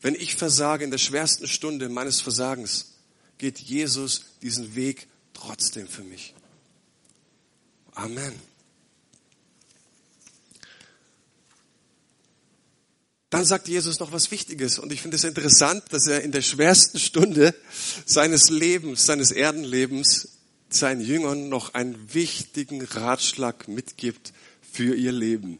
wenn 0.00 0.14
ich 0.14 0.34
versage 0.34 0.84
in 0.84 0.90
der 0.90 0.98
schwersten 0.98 1.46
Stunde 1.46 1.88
meines 1.88 2.20
Versagens, 2.20 2.94
geht 3.38 3.58
Jesus 3.58 4.26
diesen 4.42 4.74
Weg 4.74 5.06
trotzdem 5.32 5.88
für 5.88 6.02
mich. 6.02 6.34
Amen. 7.94 8.49
Dann 13.30 13.44
sagt 13.44 13.68
Jesus 13.68 14.00
noch 14.00 14.10
was 14.10 14.32
Wichtiges 14.32 14.80
und 14.80 14.92
ich 14.92 15.02
finde 15.02 15.16
es 15.16 15.24
interessant, 15.24 15.84
dass 15.90 16.08
er 16.08 16.22
in 16.22 16.32
der 16.32 16.42
schwersten 16.42 16.98
Stunde 16.98 17.54
seines 18.04 18.50
Lebens, 18.50 19.06
seines 19.06 19.30
Erdenlebens 19.30 20.28
seinen 20.68 21.00
Jüngern 21.00 21.48
noch 21.48 21.74
einen 21.74 22.12
wichtigen 22.14 22.82
Ratschlag 22.82 23.68
mitgibt 23.68 24.32
für 24.72 24.94
ihr 24.94 25.12
Leben. 25.12 25.58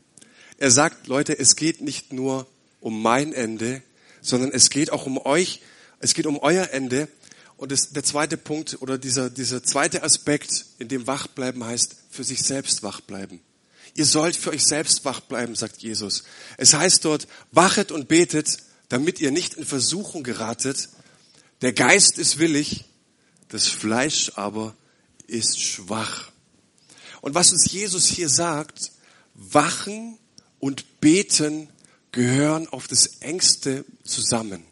Er 0.58 0.70
sagt, 0.70 1.06
Leute, 1.06 1.38
es 1.38 1.56
geht 1.56 1.80
nicht 1.80 2.12
nur 2.12 2.46
um 2.80 3.02
mein 3.02 3.32
Ende, 3.32 3.82
sondern 4.20 4.52
es 4.52 4.70
geht 4.70 4.92
auch 4.92 5.06
um 5.06 5.18
euch, 5.18 5.60
es 6.00 6.14
geht 6.14 6.26
um 6.26 6.38
euer 6.38 6.70
Ende. 6.70 7.08
Und 7.56 7.72
das, 7.72 7.90
der 7.90 8.02
zweite 8.04 8.36
Punkt 8.36 8.80
oder 8.80 8.98
dieser, 8.98 9.30
dieser 9.30 9.62
zweite 9.62 10.02
Aspekt, 10.02 10.66
in 10.78 10.88
dem 10.88 11.06
wach 11.06 11.26
bleiben 11.26 11.64
heißt, 11.64 11.96
für 12.10 12.24
sich 12.24 12.42
selbst 12.42 12.82
wach 12.82 13.00
bleiben. 13.00 13.40
Ihr 13.94 14.06
sollt 14.06 14.36
für 14.36 14.50
euch 14.50 14.64
selbst 14.64 15.04
wach 15.04 15.20
bleiben, 15.20 15.54
sagt 15.54 15.82
Jesus. 15.82 16.24
Es 16.56 16.74
heißt 16.74 17.04
dort, 17.04 17.26
wachet 17.52 17.92
und 17.92 18.08
betet, 18.08 18.58
damit 18.88 19.20
ihr 19.20 19.30
nicht 19.30 19.54
in 19.54 19.64
Versuchung 19.64 20.22
geratet. 20.22 20.88
Der 21.62 21.72
Geist 21.72 22.18
ist 22.18 22.38
willig, 22.38 22.84
das 23.48 23.66
Fleisch 23.68 24.32
aber 24.36 24.74
ist 25.26 25.60
schwach. 25.60 26.30
Und 27.20 27.34
was 27.34 27.52
uns 27.52 27.70
Jesus 27.70 28.06
hier 28.06 28.28
sagt, 28.28 28.92
wachen 29.34 30.18
und 30.58 31.00
beten 31.00 31.68
gehören 32.12 32.68
auf 32.68 32.88
das 32.88 33.20
engste 33.20 33.84
zusammen. 34.04 34.64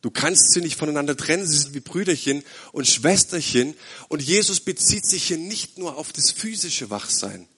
Du 0.00 0.10
kannst 0.10 0.52
sie 0.52 0.60
nicht 0.60 0.76
voneinander 0.76 1.16
trennen, 1.16 1.46
sie 1.46 1.56
sind 1.56 1.74
wie 1.74 1.80
Brüderchen 1.80 2.42
und 2.72 2.86
Schwesterchen. 2.86 3.74
Und 4.08 4.20
Jesus 4.20 4.60
bezieht 4.60 5.06
sich 5.06 5.24
hier 5.24 5.38
nicht 5.38 5.78
nur 5.78 5.96
auf 5.96 6.12
das 6.12 6.30
physische 6.30 6.90
Wachsein, 6.90 7.48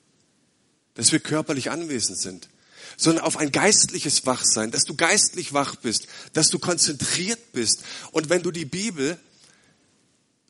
dass 0.97 1.13
wir 1.13 1.21
körperlich 1.21 1.71
anwesend 1.71 2.19
sind, 2.19 2.49
sondern 2.97 3.25
auf 3.25 3.37
ein 3.37 3.53
geistliches 3.53 4.27
Wachsein, 4.27 4.71
dass 4.71 4.85
du 4.85 4.97
geistlich 4.97 5.53
wach 5.53 5.77
bist, 5.77 6.09
dass 6.33 6.49
du 6.49 6.59
konzentriert 6.59 7.53
bist. 7.53 7.85
Und 8.11 8.29
wenn 8.29 8.43
du 8.43 8.51
die 8.51 8.65
Bibel 8.65 9.19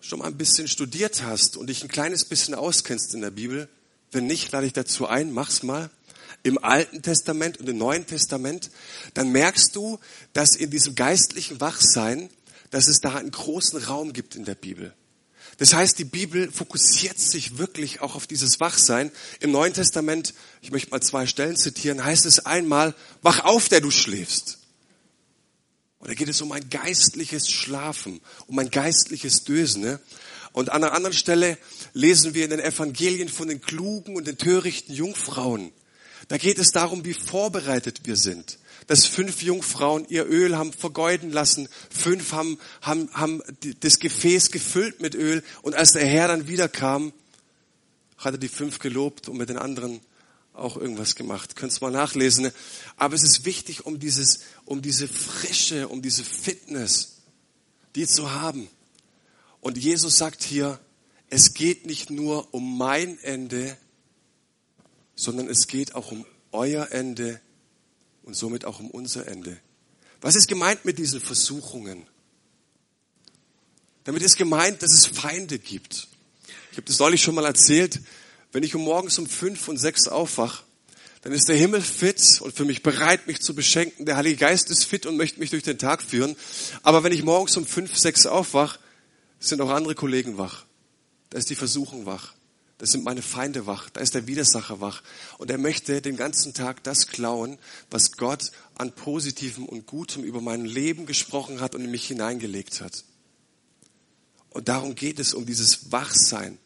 schon 0.01 0.21
mal 0.21 0.27
ein 0.27 0.39
bisschen 0.39 0.69
studiert 0.69 1.23
hast 1.23 1.57
und 1.57 1.67
dich 1.67 1.83
ein 1.83 1.89
kleines 1.89 2.25
bisschen 2.25 2.55
auskennst 2.55 3.13
in 3.15 3.21
der 3.21 3.31
Bibel, 3.31 3.69
wenn 4.13 4.27
nicht, 4.27 4.53
lade 4.53 4.67
ich 4.67 4.73
dazu 4.73 5.07
ein, 5.07 5.33
mach's 5.33 5.63
mal. 5.63 5.91
Im 6.45 6.59
Alten 6.59 7.03
Testament 7.03 7.59
und 7.59 7.69
im 7.69 7.77
Neuen 7.77 8.07
Testament, 8.07 8.71
dann 9.15 9.33
merkst 9.33 9.75
du, 9.75 9.99
dass 10.33 10.55
in 10.55 10.71
diesem 10.71 10.95
geistlichen 10.95 11.61
Wachsein, 11.61 12.31
dass 12.71 12.87
es 12.87 13.01
da 13.01 13.17
einen 13.17 13.33
großen 13.33 13.83
Raum 13.83 14.13
gibt 14.13 14.37
in 14.37 14.45
der 14.45 14.55
Bibel. 14.55 14.95
Das 15.59 15.73
heißt, 15.73 15.99
die 15.99 16.05
Bibel 16.05 16.53
fokussiert 16.53 17.19
sich 17.19 17.57
wirklich 17.57 18.01
auch 18.01 18.15
auf 18.15 18.27
dieses 18.27 18.61
Wachsein. 18.61 19.11
Im 19.41 19.53
Neuen 19.53 19.73
Testament, 19.73 20.35
ich 20.61 20.71
möchte 20.71 20.91
mal 20.91 21.01
zwei 21.01 21.27
Stellen 21.27 21.57
zitieren, 21.57 22.05
heißt 22.05 22.27
es 22.27 22.45
einmal, 22.45 22.95
wach 23.23 23.45
auf, 23.45 23.69
der 23.69 23.81
du 23.81 23.91
schläfst. 23.91 24.59
Und 25.99 26.09
da 26.09 26.15
geht 26.15 26.29
es 26.29 26.43
um 26.43 26.53
ein 26.53 26.69
geistliches 26.69 27.51
Schlafen, 27.51 28.21
um 28.47 28.59
ein 28.59 28.71
geistliches 28.71 29.45
Dösen. 29.45 29.81
Ne? 29.81 29.99
Und 30.53 30.71
an 30.71 30.85
einer 30.85 30.93
anderen 30.93 31.17
Stelle 31.17 31.57
lesen 31.95 32.35
wir 32.35 32.45
in 32.45 32.51
den 32.51 32.61
Evangelien 32.61 33.31
von 33.31 33.49
den 33.49 33.63
klugen 33.63 34.15
und 34.15 34.27
den 34.27 34.37
törichten 34.37 34.95
Jungfrauen. 34.95 35.73
Da 36.29 36.39
geht 36.39 36.59
es 36.59 36.71
darum, 36.71 37.05
wie 37.05 37.15
vorbereitet 37.15 38.01
wir 38.05 38.17
sind 38.17 38.59
dass 38.87 39.07
fünf 39.07 39.43
Jungfrauen 39.43 40.07
ihr 40.09 40.27
Öl 40.27 40.57
haben 40.57 40.73
vergeuden 40.73 41.33
lassen. 41.33 41.69
Fünf 41.91 42.33
haben, 42.33 42.59
haben, 42.81 43.09
haben 43.13 43.43
das 43.81 43.99
Gefäß 43.99 44.51
gefüllt 44.51 45.01
mit 45.01 45.15
Öl. 45.15 45.43
Und 45.63 45.75
als 45.75 45.93
der 45.93 46.07
Herr 46.07 46.29
dann 46.29 46.49
wiederkam, 46.49 47.13
hat 48.19 48.35
er 48.35 48.39
die 48.39 48.49
fünf 48.49 48.79
gelobt 48.79 49.29
und 49.29 49.37
mit 49.37 49.49
den 49.49 49.59
anderen 49.59 50.01
auch 50.53 50.77
irgendwas 50.77 51.17
gemacht. 51.17 51.57
Könnt 51.57 51.79
mal 51.81 51.91
nachlesen. 51.91 52.51
Aber 52.97 53.15
es 53.15 53.23
ist 53.23 53.45
wichtig, 53.45 53.85
um 53.85 53.99
dieses, 53.99 54.41
um 54.65 54.81
diese 54.83 55.09
Frische, 55.09 55.89
um 55.89 56.01
diese 56.01 56.25
Fitness, 56.25 57.23
die 57.95 58.07
zu 58.07 58.33
haben. 58.33 58.69
Und 59.61 59.77
Jesus 59.77 60.17
sagt 60.17 60.43
hier, 60.45 60.79
es 61.29 61.55
geht 61.55 61.87
nicht 61.87 62.11
nur 62.11 62.55
um 62.55 62.79
mein 62.79 63.19
Ende, 63.23 63.77
sondern 65.17 65.49
es 65.49 65.67
geht 65.67 65.95
auch 65.95 66.13
um 66.13 66.25
euer 66.53 66.93
Ende 66.93 67.41
und 68.23 68.37
somit 68.37 68.65
auch 68.65 68.79
um 68.79 68.91
unser 68.91 69.27
Ende. 69.27 69.59
Was 70.21 70.37
ist 70.37 70.47
gemeint 70.47 70.85
mit 70.85 70.99
diesen 70.99 71.21
Versuchungen? 71.21 72.07
Damit 74.05 74.23
ist 74.23 74.37
gemeint, 74.37 74.83
dass 74.83 74.93
es 74.93 75.07
Feinde 75.07 75.59
gibt. 75.59 76.07
Ich 76.71 76.77
habe 76.77 76.87
das 76.87 76.99
neulich 76.99 77.23
schon 77.23 77.35
mal 77.35 77.45
erzählt. 77.45 78.01
Wenn 78.53 78.63
ich 78.63 78.75
um 78.75 78.83
morgens 78.83 79.19
um 79.19 79.27
fünf 79.27 79.67
und 79.67 79.79
sechs 79.79 80.07
aufwach, 80.07 80.63
dann 81.23 81.33
ist 81.33 81.49
der 81.49 81.57
Himmel 81.57 81.83
fit 81.83 82.23
und 82.41 82.55
für 82.55 82.65
mich 82.65 82.85
bereit, 82.85 83.27
mich 83.27 83.41
zu 83.41 83.55
beschenken. 83.55 84.07
Der 84.07 84.17
Heilige 84.17 84.37
Geist 84.37 84.71
ist 84.71 84.85
fit 84.85 85.07
und 85.07 85.17
möchte 85.17 85.41
mich 85.41 85.51
durch 85.51 85.65
den 85.65 85.79
Tag 85.79 86.01
führen. 86.01 86.37
Aber 86.85 87.03
wenn 87.03 87.13
ich 87.13 87.25
morgens 87.25 87.57
um 87.57 87.67
fünf, 87.67 87.97
sechs 87.97 88.27
aufwach, 88.27 88.79
sind 89.41 89.61
auch 89.61 89.71
andere 89.71 89.97
Kollegen 89.97 90.39
wach. 90.39 90.67
Da 91.31 91.39
ist 91.39 91.51
die 91.51 91.57
Versuchung 91.57 92.07
wach. 92.07 92.36
Das 92.79 92.93
sind 92.93 93.05
meine 93.05 93.23
Feinde 93.23 93.67
wach. 93.67 93.89
Da 93.91 94.01
ist 94.01 94.15
der 94.15 94.27
Widersacher 94.27 94.81
wach. 94.81 95.03
Und 95.39 95.51
er 95.51 95.59
möchte 95.59 96.03
den 96.03 96.17
ganzen 96.17 96.53
Tag 96.53 96.83
das 96.85 97.07
klauen, 97.07 97.59
was 97.91 98.13
Gott 98.13 98.51
an 98.77 98.93
Positivem 98.93 99.65
und 99.65 99.87
Gutem 99.87 100.25
über 100.25 100.41
mein 100.43 100.65
Leben 100.65 101.07
gesprochen 101.07 101.61
hat 101.61 101.75
und 101.75 101.85
in 101.85 101.91
mich 101.91 102.07
hineingelegt 102.07 102.83
hat. 102.83 103.05
Und 104.51 104.69
darum 104.69 104.95
geht 104.95 105.19
es, 105.19 105.33
um 105.33 105.47
dieses 105.47 105.91
Wachsein. 105.91 106.59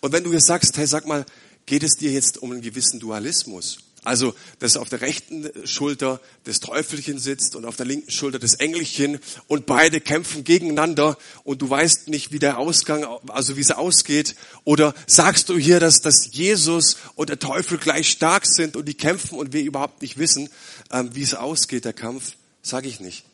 Und 0.00 0.12
wenn 0.12 0.24
du 0.24 0.32
jetzt 0.32 0.46
sagst, 0.46 0.76
hey, 0.76 0.86
sag 0.86 1.06
mal, 1.06 1.24
geht 1.64 1.82
es 1.82 1.92
dir 1.92 2.12
jetzt 2.12 2.38
um 2.38 2.52
einen 2.52 2.60
gewissen 2.60 3.00
Dualismus? 3.00 3.78
Also, 4.06 4.36
dass 4.60 4.76
auf 4.76 4.88
der 4.88 5.00
rechten 5.00 5.50
Schulter 5.66 6.20
das 6.44 6.60
Teufelchen 6.60 7.18
sitzt 7.18 7.56
und 7.56 7.64
auf 7.64 7.74
der 7.74 7.86
linken 7.86 8.08
Schulter 8.12 8.38
das 8.38 8.54
Engelchen 8.54 9.18
und 9.48 9.66
beide 9.66 10.00
kämpfen 10.00 10.44
gegeneinander 10.44 11.18
und 11.42 11.60
du 11.60 11.68
weißt 11.68 12.06
nicht, 12.06 12.30
wie 12.30 12.38
der 12.38 12.58
Ausgang, 12.58 13.04
also 13.26 13.56
wie 13.56 13.62
es 13.62 13.72
ausgeht. 13.72 14.36
Oder 14.62 14.94
sagst 15.08 15.48
du 15.48 15.58
hier, 15.58 15.80
dass, 15.80 16.02
dass 16.02 16.32
Jesus 16.32 16.98
und 17.16 17.30
der 17.30 17.40
Teufel 17.40 17.78
gleich 17.78 18.08
stark 18.08 18.46
sind 18.46 18.76
und 18.76 18.86
die 18.86 18.94
kämpfen 18.94 19.40
und 19.40 19.52
wir 19.52 19.62
überhaupt 19.62 20.02
nicht 20.02 20.18
wissen, 20.18 20.50
ähm, 20.92 21.10
wie 21.14 21.22
es 21.22 21.34
ausgeht, 21.34 21.84
der 21.84 21.92
Kampf? 21.92 22.36
Sage 22.62 22.86
ich 22.86 23.00
nicht. 23.00 23.24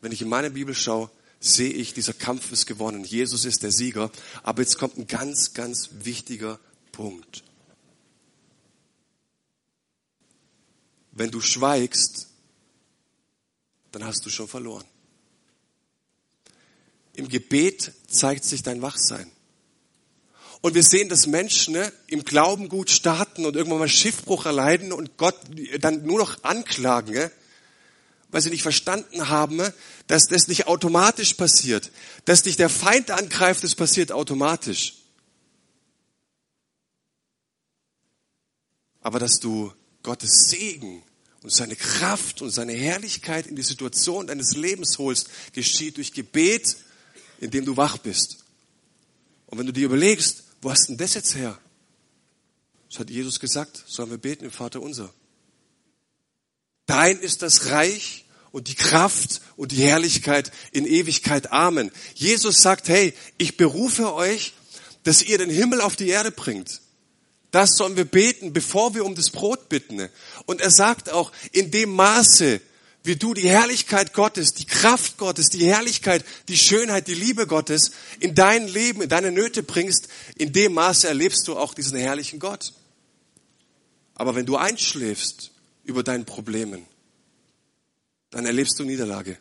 Wenn 0.00 0.12
ich 0.12 0.22
in 0.22 0.28
meine 0.28 0.50
Bibel 0.50 0.76
schaue, 0.76 1.10
sehe 1.40 1.72
ich, 1.72 1.92
dieser 1.92 2.12
Kampf 2.12 2.52
ist 2.52 2.66
gewonnen. 2.66 3.02
Jesus 3.02 3.44
ist 3.44 3.64
der 3.64 3.72
Sieger. 3.72 4.12
Aber 4.44 4.62
jetzt 4.62 4.78
kommt 4.78 4.96
ein 4.96 5.08
ganz, 5.08 5.54
ganz 5.54 5.90
wichtiger 6.04 6.60
Punkt. 6.92 7.42
Wenn 11.16 11.30
du 11.30 11.40
schweigst, 11.40 12.28
dann 13.92 14.04
hast 14.04 14.26
du 14.26 14.30
schon 14.30 14.48
verloren. 14.48 14.84
Im 17.14 17.28
Gebet 17.28 17.92
zeigt 18.08 18.44
sich 18.44 18.64
dein 18.64 18.82
Wachsein. 18.82 19.30
Und 20.60 20.74
wir 20.74 20.82
sehen, 20.82 21.08
dass 21.08 21.26
Menschen 21.26 21.74
ne, 21.74 21.92
im 22.08 22.24
Glauben 22.24 22.68
gut 22.68 22.90
starten 22.90 23.46
und 23.46 23.54
irgendwann 23.54 23.78
mal 23.78 23.88
Schiffbruch 23.88 24.46
erleiden 24.46 24.92
und 24.92 25.16
Gott 25.16 25.38
dann 25.78 26.04
nur 26.04 26.18
noch 26.18 26.42
anklagen, 26.42 27.14
ne, 27.14 27.30
weil 28.30 28.40
sie 28.40 28.50
nicht 28.50 28.62
verstanden 28.62 29.28
haben, 29.28 29.56
ne, 29.56 29.72
dass 30.08 30.26
das 30.26 30.48
nicht 30.48 30.66
automatisch 30.66 31.34
passiert. 31.34 31.92
Dass 32.24 32.42
dich 32.42 32.56
der 32.56 32.70
Feind 32.70 33.12
angreift, 33.12 33.62
das 33.62 33.76
passiert 33.76 34.10
automatisch. 34.10 34.94
Aber 39.02 39.20
dass 39.20 39.38
du 39.38 39.72
Gottes 40.04 40.48
Segen 40.50 41.02
und 41.42 41.52
seine 41.52 41.74
Kraft 41.74 42.40
und 42.40 42.50
seine 42.50 42.74
Herrlichkeit 42.74 43.48
in 43.48 43.56
die 43.56 43.62
Situation 43.62 44.28
deines 44.28 44.54
Lebens 44.54 44.98
holst, 44.98 45.28
geschieht 45.52 45.96
durch 45.96 46.12
Gebet, 46.12 46.76
indem 47.40 47.64
du 47.64 47.76
wach 47.76 47.98
bist. 47.98 48.44
Und 49.46 49.58
wenn 49.58 49.66
du 49.66 49.72
dir 49.72 49.86
überlegst, 49.86 50.44
wo 50.62 50.70
hast 50.70 50.88
denn 50.88 50.96
das 50.96 51.14
jetzt 51.14 51.34
her? 51.34 51.58
Das 52.88 53.00
hat 53.00 53.10
Jesus 53.10 53.40
gesagt, 53.40 53.82
sollen 53.86 54.10
wir 54.10 54.18
beten 54.18 54.44
im 54.44 54.52
Vater 54.52 54.80
unser. 54.80 55.12
Dein 56.86 57.18
ist 57.18 57.42
das 57.42 57.66
Reich 57.66 58.24
und 58.52 58.68
die 58.68 58.74
Kraft 58.74 59.40
und 59.56 59.72
die 59.72 59.82
Herrlichkeit 59.82 60.52
in 60.70 60.86
Ewigkeit. 60.86 61.50
Amen. 61.50 61.90
Jesus 62.14 62.62
sagt, 62.62 62.88
hey, 62.88 63.14
ich 63.36 63.56
berufe 63.56 64.14
euch, 64.14 64.54
dass 65.02 65.22
ihr 65.22 65.38
den 65.38 65.50
Himmel 65.50 65.80
auf 65.80 65.96
die 65.96 66.08
Erde 66.08 66.30
bringt. 66.30 66.80
Das 67.54 67.76
sollen 67.76 67.96
wir 67.96 68.04
beten, 68.04 68.52
bevor 68.52 68.96
wir 68.96 69.04
um 69.04 69.14
das 69.14 69.30
Brot 69.30 69.68
bitten. 69.68 70.08
Und 70.44 70.60
er 70.60 70.72
sagt 70.72 71.08
auch, 71.10 71.30
in 71.52 71.70
dem 71.70 71.94
Maße, 71.94 72.60
wie 73.04 73.14
du 73.14 73.32
die 73.32 73.48
Herrlichkeit 73.48 74.12
Gottes, 74.12 74.54
die 74.54 74.64
Kraft 74.64 75.18
Gottes, 75.18 75.50
die 75.50 75.64
Herrlichkeit, 75.64 76.24
die 76.48 76.56
Schönheit, 76.56 77.06
die 77.06 77.14
Liebe 77.14 77.46
Gottes 77.46 77.92
in 78.18 78.34
dein 78.34 78.66
Leben, 78.66 79.02
in 79.02 79.08
deine 79.08 79.30
Nöte 79.30 79.62
bringst, 79.62 80.08
in 80.34 80.52
dem 80.52 80.74
Maße 80.74 81.06
erlebst 81.06 81.46
du 81.46 81.56
auch 81.56 81.74
diesen 81.74 81.96
herrlichen 81.96 82.40
Gott. 82.40 82.72
Aber 84.16 84.34
wenn 84.34 84.46
du 84.46 84.56
einschläfst 84.56 85.52
über 85.84 86.02
deinen 86.02 86.24
Problemen, 86.24 86.84
dann 88.30 88.46
erlebst 88.46 88.80
du 88.80 88.82
Niederlage. 88.82 89.38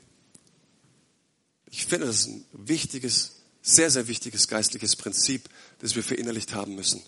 Ich 1.72 1.88
finde, 1.88 2.06
das 2.06 2.18
ist 2.18 2.28
ein 2.28 2.46
wichtiges, 2.52 3.38
sehr, 3.64 3.90
sehr 3.90 4.08
wichtiges 4.08 4.48
geistliches 4.48 4.96
Prinzip, 4.96 5.50
das 5.80 5.96
wir 5.96 6.04
verinnerlicht 6.04 6.54
haben 6.54 6.76
müssen. 6.76 7.02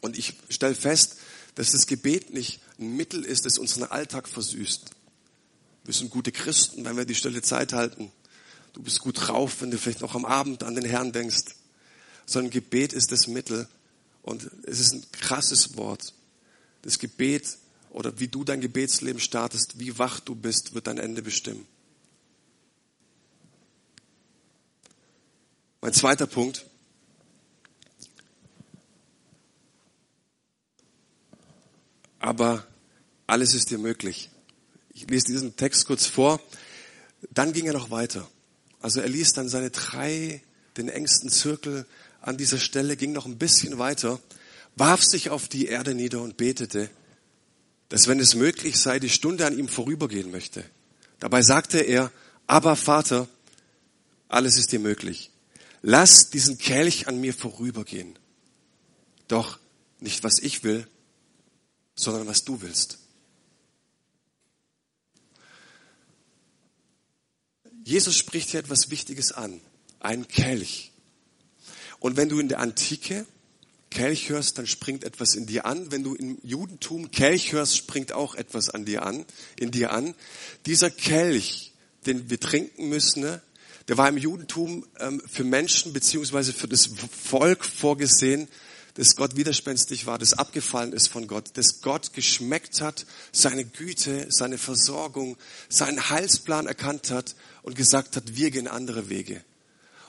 Und 0.00 0.18
ich 0.18 0.34
stelle 0.48 0.74
fest, 0.74 1.16
dass 1.54 1.72
das 1.72 1.86
Gebet 1.86 2.32
nicht 2.32 2.60
ein 2.78 2.96
Mittel 2.96 3.24
ist, 3.24 3.44
das 3.44 3.58
unseren 3.58 3.84
Alltag 3.84 4.28
versüßt. 4.28 4.90
Wir 5.84 5.94
sind 5.94 6.10
gute 6.10 6.32
Christen, 6.32 6.84
wenn 6.84 6.96
wir 6.96 7.04
die 7.04 7.14
stille 7.14 7.42
Zeit 7.42 7.72
halten. 7.72 8.12
Du 8.72 8.82
bist 8.82 9.00
gut 9.00 9.16
drauf, 9.18 9.60
wenn 9.60 9.70
du 9.70 9.78
vielleicht 9.78 10.00
noch 10.00 10.14
am 10.14 10.24
Abend 10.24 10.62
an 10.62 10.74
den 10.74 10.84
Herrn 10.84 11.12
denkst. 11.12 11.54
Sondern 12.26 12.50
Gebet 12.50 12.92
ist 12.92 13.10
das 13.12 13.26
Mittel. 13.26 13.68
Und 14.22 14.50
es 14.64 14.78
ist 14.78 14.92
ein 14.92 15.04
krasses 15.12 15.76
Wort. 15.76 16.14
Das 16.82 16.98
Gebet 16.98 17.58
oder 17.90 18.18
wie 18.20 18.28
du 18.28 18.44
dein 18.44 18.60
Gebetsleben 18.60 19.20
startest, 19.20 19.78
wie 19.78 19.98
wach 19.98 20.20
du 20.20 20.34
bist, 20.34 20.74
wird 20.74 20.86
dein 20.86 20.98
Ende 20.98 21.22
bestimmen. 21.22 21.66
Mein 25.80 25.92
zweiter 25.92 26.26
Punkt. 26.26 26.66
Aber 32.20 32.64
alles 33.26 33.54
ist 33.54 33.70
dir 33.70 33.78
möglich. 33.78 34.30
Ich 34.94 35.08
lese 35.10 35.26
diesen 35.26 35.56
Text 35.56 35.86
kurz 35.86 36.06
vor. 36.06 36.40
Dann 37.30 37.52
ging 37.52 37.66
er 37.66 37.72
noch 37.72 37.90
weiter. 37.90 38.28
Also 38.80 39.00
er 39.00 39.08
ließ 39.08 39.32
dann 39.32 39.48
seine 39.48 39.70
drei, 39.70 40.42
den 40.76 40.88
engsten 40.88 41.30
Zirkel 41.30 41.86
an 42.20 42.36
dieser 42.36 42.58
Stelle, 42.58 42.96
ging 42.96 43.12
noch 43.12 43.26
ein 43.26 43.38
bisschen 43.38 43.78
weiter, 43.78 44.20
warf 44.76 45.02
sich 45.02 45.30
auf 45.30 45.48
die 45.48 45.66
Erde 45.66 45.94
nieder 45.94 46.20
und 46.20 46.36
betete, 46.36 46.90
dass 47.88 48.08
wenn 48.08 48.20
es 48.20 48.34
möglich 48.34 48.78
sei, 48.78 48.98
die 48.98 49.10
Stunde 49.10 49.46
an 49.46 49.58
ihm 49.58 49.68
vorübergehen 49.68 50.30
möchte. 50.30 50.64
Dabei 51.18 51.42
sagte 51.42 51.78
er, 51.78 52.12
aber 52.46 52.76
Vater, 52.76 53.28
alles 54.28 54.56
ist 54.58 54.72
dir 54.72 54.78
möglich. 54.78 55.30
Lass 55.82 56.30
diesen 56.30 56.58
Kelch 56.58 57.08
an 57.08 57.20
mir 57.20 57.34
vorübergehen. 57.34 58.18
Doch 59.28 59.58
nicht 59.98 60.24
was 60.24 60.38
ich 60.38 60.62
will, 60.62 60.86
sondern 62.00 62.26
was 62.26 62.44
du 62.44 62.62
willst. 62.62 62.98
Jesus 67.84 68.16
spricht 68.16 68.50
hier 68.50 68.60
etwas 68.60 68.90
Wichtiges 68.90 69.32
an. 69.32 69.60
Ein 69.98 70.28
Kelch. 70.28 70.92
Und 71.98 72.16
wenn 72.16 72.28
du 72.28 72.38
in 72.38 72.48
der 72.48 72.60
Antike 72.60 73.26
Kelch 73.90 74.28
hörst, 74.28 74.56
dann 74.56 74.66
springt 74.66 75.02
etwas 75.04 75.34
in 75.34 75.46
dir 75.46 75.66
an. 75.66 75.90
Wenn 75.90 76.04
du 76.04 76.14
im 76.14 76.38
Judentum 76.42 77.10
Kelch 77.10 77.52
hörst, 77.52 77.76
springt 77.76 78.12
auch 78.12 78.34
etwas 78.34 78.70
an 78.70 78.84
dir 78.84 79.04
an, 79.04 79.26
in 79.58 79.72
dir 79.72 79.92
an. 79.92 80.14
Dieser 80.66 80.90
Kelch, 80.90 81.72
den 82.06 82.30
wir 82.30 82.38
trinken 82.38 82.88
müssen, 82.88 83.22
ne, 83.22 83.42
der 83.88 83.98
war 83.98 84.08
im 84.08 84.16
Judentum 84.16 84.86
ähm, 85.00 85.20
für 85.26 85.42
Menschen 85.42 85.92
beziehungsweise 85.92 86.52
für 86.52 86.68
das 86.68 86.90
Volk 87.10 87.64
vorgesehen, 87.64 88.46
dass 88.94 89.16
Gott 89.16 89.36
widerspenstig 89.36 90.06
war, 90.06 90.18
das 90.18 90.34
abgefallen 90.34 90.92
ist 90.92 91.08
von 91.08 91.26
Gott, 91.26 91.50
dass 91.54 91.80
Gott 91.80 92.12
geschmeckt 92.12 92.80
hat, 92.80 93.06
seine 93.32 93.64
Güte, 93.64 94.26
seine 94.30 94.58
Versorgung, 94.58 95.36
seinen 95.68 96.10
Heilsplan 96.10 96.66
erkannt 96.66 97.10
hat 97.10 97.34
und 97.62 97.76
gesagt 97.76 98.16
hat, 98.16 98.36
wir 98.36 98.50
gehen 98.50 98.68
andere 98.68 99.08
Wege. 99.08 99.44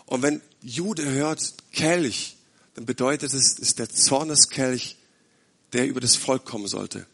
Und 0.05 0.21
wenn 0.23 0.41
Jude 0.61 1.09
hört 1.09 1.53
Kelch, 1.71 2.37
dann 2.73 2.85
bedeutet 2.85 3.33
es, 3.33 3.59
ist 3.59 3.79
der 3.79 3.89
Zorneskelch, 3.89 4.97
der 5.73 5.87
über 5.87 6.01
das 6.01 6.15
Volk 6.15 6.45
kommen 6.45 6.67
sollte. 6.67 7.05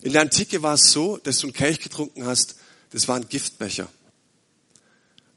In 0.00 0.12
der 0.12 0.22
Antike 0.22 0.62
war 0.62 0.74
es 0.74 0.90
so, 0.90 1.16
dass 1.18 1.38
du 1.38 1.46
einen 1.46 1.54
Kelch 1.54 1.80
getrunken 1.80 2.26
hast, 2.26 2.56
das 2.90 3.08
war 3.08 3.16
ein 3.16 3.28
Giftbecher. 3.28 3.88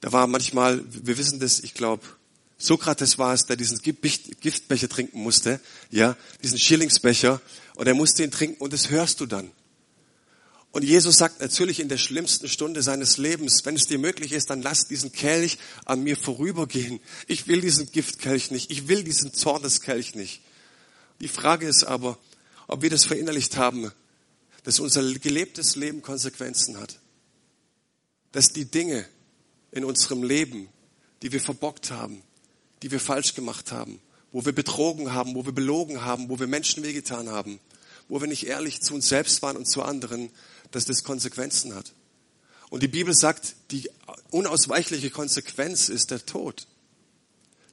Da 0.02 0.12
war 0.12 0.28
manchmal, 0.28 0.84
wir 0.88 1.18
wissen 1.18 1.40
das, 1.40 1.60
ich 1.60 1.74
glaube, 1.74 2.04
Sokrates 2.58 3.18
war 3.18 3.34
es, 3.34 3.46
der 3.46 3.58
diesen 3.58 3.80
Giftbecher 3.82 4.88
trinken 4.88 5.22
musste, 5.22 5.60
ja, 5.92 6.16
diesen 6.42 6.58
Schillingsbecher, 6.58 7.42
und 7.76 7.88
er 7.88 7.94
musste 7.94 8.24
ihn 8.24 8.32
trinken, 8.32 8.62
und 8.62 8.72
das 8.72 8.90
hörst 8.90 9.20
du 9.20 9.26
dann. 9.26 9.52
Und 10.76 10.84
Jesus 10.84 11.18
sagt 11.18 11.40
natürlich 11.40 11.80
in 11.80 11.88
der 11.88 11.98
schlimmsten 11.98 12.50
Stunde 12.50 12.82
seines 12.82 13.18
Lebens, 13.18 13.64
wenn 13.64 13.78
es 13.78 13.88
dir 13.88 13.98
möglich 13.98 14.34
ist, 14.34 14.50
dann 14.50 14.62
lass 14.62 14.88
diesen 14.90 15.14
Kelch 15.14 15.58
an 15.86 16.04
mir 16.04 16.18
vorübergehen. 16.18 17.00
Ich 17.28 17.48
will 17.48 17.62
diesen 17.62 17.90
Giftkelch 17.94 18.52
nicht. 18.52 18.70
Ich 18.72 18.90
will 18.90 19.06
diesen 19.06 19.34
Zorneskelch 19.34 20.16
nicht. 20.16 20.42
Die 21.22 21.30
Frage 21.30 21.66
ist 21.66 21.86
aber, 21.86 22.18
ob 22.68 22.82
wir 22.82 22.90
das 22.90 23.06
verinnerlicht 23.06 23.56
haben, 23.56 23.90
dass 24.64 24.82
unser 24.82 25.02
gelebtes 25.14 25.78
Leben 25.78 26.02
Konsequenzen 26.02 26.78
hat. 26.78 27.00
Dass 28.34 28.50
die 28.50 28.66
Dinge 28.66 29.08
in 29.72 29.86
unserem 29.86 30.24
Leben, 30.24 30.68
die 31.22 31.32
wir 31.32 31.40
verbockt 31.40 31.90
haben, 31.92 32.22
die 32.82 32.92
wir 32.92 33.00
falsch 33.00 33.34
gemacht 33.34 33.72
haben, 33.72 34.00
wo 34.32 34.46
wir 34.46 34.54
betrogen 34.54 35.14
haben, 35.14 35.36
wo 35.36 35.46
wir 35.46 35.54
belogen 35.54 36.04
haben, 36.04 36.30
wo 36.30 36.40
wir 36.40 36.48
Menschen 36.48 36.84
wehgetan 36.84 37.30
haben, 37.30 37.60
wo 38.08 38.20
wir 38.22 38.28
nicht 38.28 38.48
ehrlich 38.48 38.82
zu 38.82 38.94
uns 38.94 39.08
selbst 39.08 39.42
waren 39.42 39.58
und 39.58 39.66
zu 39.66 39.82
anderen, 39.82 40.30
dass 40.72 40.86
das 40.86 41.04
Konsequenzen 41.04 41.74
hat. 41.76 41.94
Und 42.70 42.84
die 42.84 42.88
Bibel 42.88 43.14
sagt, 43.14 43.56
die 43.72 43.90
unausweichliche 44.32 45.10
Konsequenz 45.10 45.90
ist 45.90 46.12
der 46.12 46.26
Tod. 46.26 46.68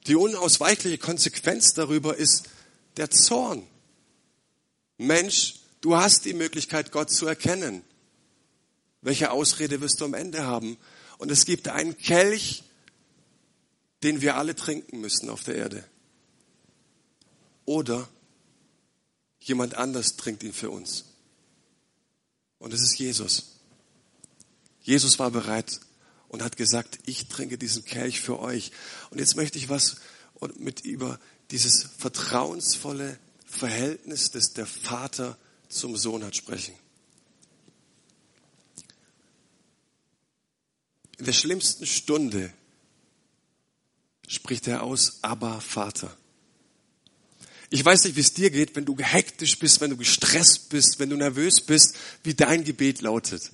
Die 0.07 0.15
unausweichliche 0.15 0.97
Konsequenz 0.97 1.73
darüber 1.73 2.15
ist 2.15 2.43
der 2.97 3.09
Zorn. 3.09 3.63
Mensch, 4.97 5.55
du 5.81 5.95
hast 5.97 6.25
die 6.25 6.33
Möglichkeit, 6.33 6.91
Gott 6.91 7.11
zu 7.11 7.25
erkennen. 7.27 7.83
Welche 9.01 9.31
Ausrede 9.31 9.81
wirst 9.81 9.99
du 9.99 10.05
am 10.05 10.13
Ende 10.13 10.45
haben? 10.45 10.77
Und 11.17 11.31
es 11.31 11.45
gibt 11.45 11.67
einen 11.67 11.97
Kelch, 11.97 12.63
den 14.03 14.21
wir 14.21 14.35
alle 14.35 14.55
trinken 14.55 14.99
müssen 14.99 15.29
auf 15.29 15.43
der 15.43 15.55
Erde. 15.55 15.83
Oder 17.65 18.07
jemand 19.39 19.75
anders 19.75 20.17
trinkt 20.17 20.43
ihn 20.43 20.53
für 20.53 20.69
uns. 20.69 21.05
Und 22.59 22.73
es 22.73 22.81
ist 22.81 22.99
Jesus. 22.99 23.59
Jesus 24.81 25.19
war 25.19 25.31
bereit 25.31 25.79
und 26.27 26.43
hat 26.43 26.57
gesagt, 26.57 26.99
ich 27.05 27.27
trinke 27.27 27.57
diesen 27.57 27.85
Kelch 27.85 28.19
für 28.19 28.39
euch. 28.39 28.71
Und 29.09 29.19
jetzt 29.19 29.35
möchte 29.35 29.57
ich 29.57 29.69
was 29.69 29.97
mit 30.57 30.81
über 30.81 31.19
dieses 31.51 31.83
vertrauensvolle 31.97 33.17
Verhältnis, 33.45 34.31
das 34.31 34.53
der 34.53 34.65
Vater 34.65 35.37
zum 35.69 35.95
Sohn 35.95 36.23
hat, 36.23 36.35
sprechen. 36.35 36.73
In 41.17 41.25
der 41.25 41.33
schlimmsten 41.33 41.85
Stunde 41.85 42.51
spricht 44.27 44.67
er 44.67 44.83
aus, 44.83 45.19
aber 45.21 45.61
Vater. 45.61 46.15
Ich 47.69 47.83
weiß 47.83 48.03
nicht, 48.03 48.15
wie 48.15 48.21
es 48.21 48.33
dir 48.33 48.51
geht, 48.51 48.75
wenn 48.75 48.85
du 48.85 48.95
hektisch 48.97 49.57
bist, 49.57 49.81
wenn 49.81 49.89
du 49.89 49.97
gestresst 49.97 50.69
bist, 50.69 50.99
wenn 50.99 51.09
du 51.09 51.17
nervös 51.17 51.61
bist, 51.61 51.95
wie 52.23 52.35
dein 52.35 52.63
Gebet 52.63 53.01
lautet. 53.01 53.51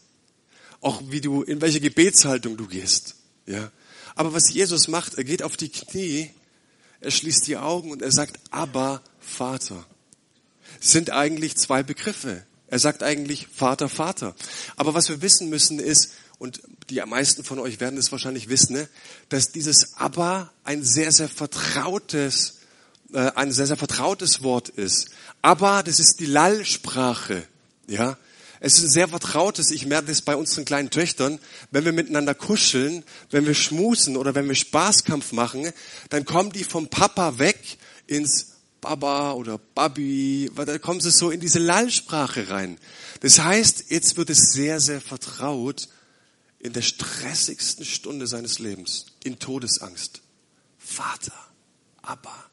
Auch 0.82 1.02
wie 1.08 1.22
du, 1.22 1.42
in 1.42 1.62
welche 1.62 1.80
Gebetshaltung 1.80 2.58
du 2.58 2.68
gehst. 2.68 3.16
Ja. 3.46 3.72
Aber 4.16 4.34
was 4.34 4.52
Jesus 4.52 4.90
macht, 4.90 5.14
er 5.14 5.24
geht 5.24 5.42
auf 5.42 5.56
die 5.56 5.70
Knie, 5.70 6.32
er 7.00 7.12
schließt 7.12 7.48
die 7.48 7.56
Augen 7.58 7.92
und 7.92 8.02
er 8.02 8.12
sagt, 8.12 8.38
aber 8.52 9.02
Vater. 9.20 9.86
Es 10.82 10.92
sind 10.92 11.12
eigentlich 11.12 11.56
zwei 11.56 11.84
Begriffe. 11.84 12.46
Er 12.68 12.80
sagt 12.80 13.04
eigentlich 13.04 13.48
Vater, 13.48 13.90
Vater. 13.90 14.36
Aber 14.76 14.94
was 14.94 15.10
wir 15.10 15.22
wissen 15.22 15.50
müssen 15.50 15.80
ist, 15.80 16.12
und 16.40 16.62
die 16.90 17.02
meisten 17.06 17.44
von 17.44 17.60
euch 17.60 17.80
werden 17.80 18.00
es 18.00 18.12
wahrscheinlich 18.12 18.48
wissen, 18.50 18.74
ne, 18.74 18.88
dass 19.28 19.52
dieses 19.52 19.98
Aber 19.98 20.52
ein 20.64 20.84
sehr, 20.84 21.12
sehr 21.12 21.28
vertrautes, 21.28 22.60
äh, 23.14 23.32
ein 23.36 23.52
sehr, 23.52 23.68
sehr 23.68 23.78
vertrautes 23.78 24.42
Wort 24.42 24.70
ist. 24.70 25.10
Aber 25.42 25.84
das 25.84 26.00
ist 26.00 26.20
die 26.20 26.26
Lallsprache. 26.26 27.44
Ja, 27.88 28.18
es 28.62 28.78
ist 28.78 28.84
ein 28.84 28.90
sehr 28.90 29.08
vertrautes, 29.10 29.72
ich 29.72 29.86
merke 29.86 30.08
das 30.08 30.22
bei 30.22 30.36
unseren 30.36 30.66
kleinen 30.66 30.90
Töchtern, 30.90 31.40
wenn 31.72 31.86
wir 31.86 31.94
miteinander 31.94 32.34
kuscheln, 32.34 33.04
wenn 33.32 33.46
wir 33.46 33.54
schmusen 33.54 34.18
oder 34.18 34.36
wenn 34.36 34.48
wir 34.48 34.56
Spaßkampf 34.56 35.32
machen, 35.32 35.72
dann 36.10 36.26
kommen 36.26 36.52
die 36.52 36.64
vom 36.64 36.88
Papa 36.88 37.40
weg 37.40 37.78
ins 38.08 38.54
Baba 38.82 39.34
oder 39.34 39.60
Babi, 39.76 40.52
da 40.56 40.78
kommen 40.78 41.02
sie 41.02 41.12
so 41.12 41.32
in 41.32 41.40
diese 41.40 41.60
Lallsprache 41.60 42.50
rein. 42.50 42.78
Das 43.22 43.40
heißt, 43.40 43.86
jetzt 43.90 44.18
wird 44.18 44.30
es 44.30 44.52
sehr, 44.54 44.80
sehr 44.80 45.02
vertraut 45.02 45.90
in 46.60 46.74
der 46.74 46.82
stressigsten 46.82 47.86
Stunde 47.86 48.28
seines 48.28 48.60
Lebens, 48.60 49.08
in 49.24 49.40
Todesangst. 49.40 50.22
Vater, 50.78 51.34
Abba, 52.02 52.50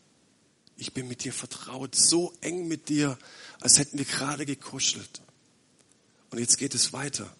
ich 0.77 0.92
bin 0.92 1.09
mit 1.09 1.25
dir 1.25 1.33
vertraut, 1.33 1.95
so 1.95 2.33
eng 2.40 2.69
mit 2.69 2.88
dir, 2.88 3.19
als 3.61 3.79
hätten 3.79 3.99
wir 3.99 4.05
gerade 4.05 4.47
gekuschelt. 4.47 5.23
Und 6.31 6.38
jetzt 6.38 6.59
geht 6.59 6.75
es 6.75 6.92
weiter. 6.92 7.35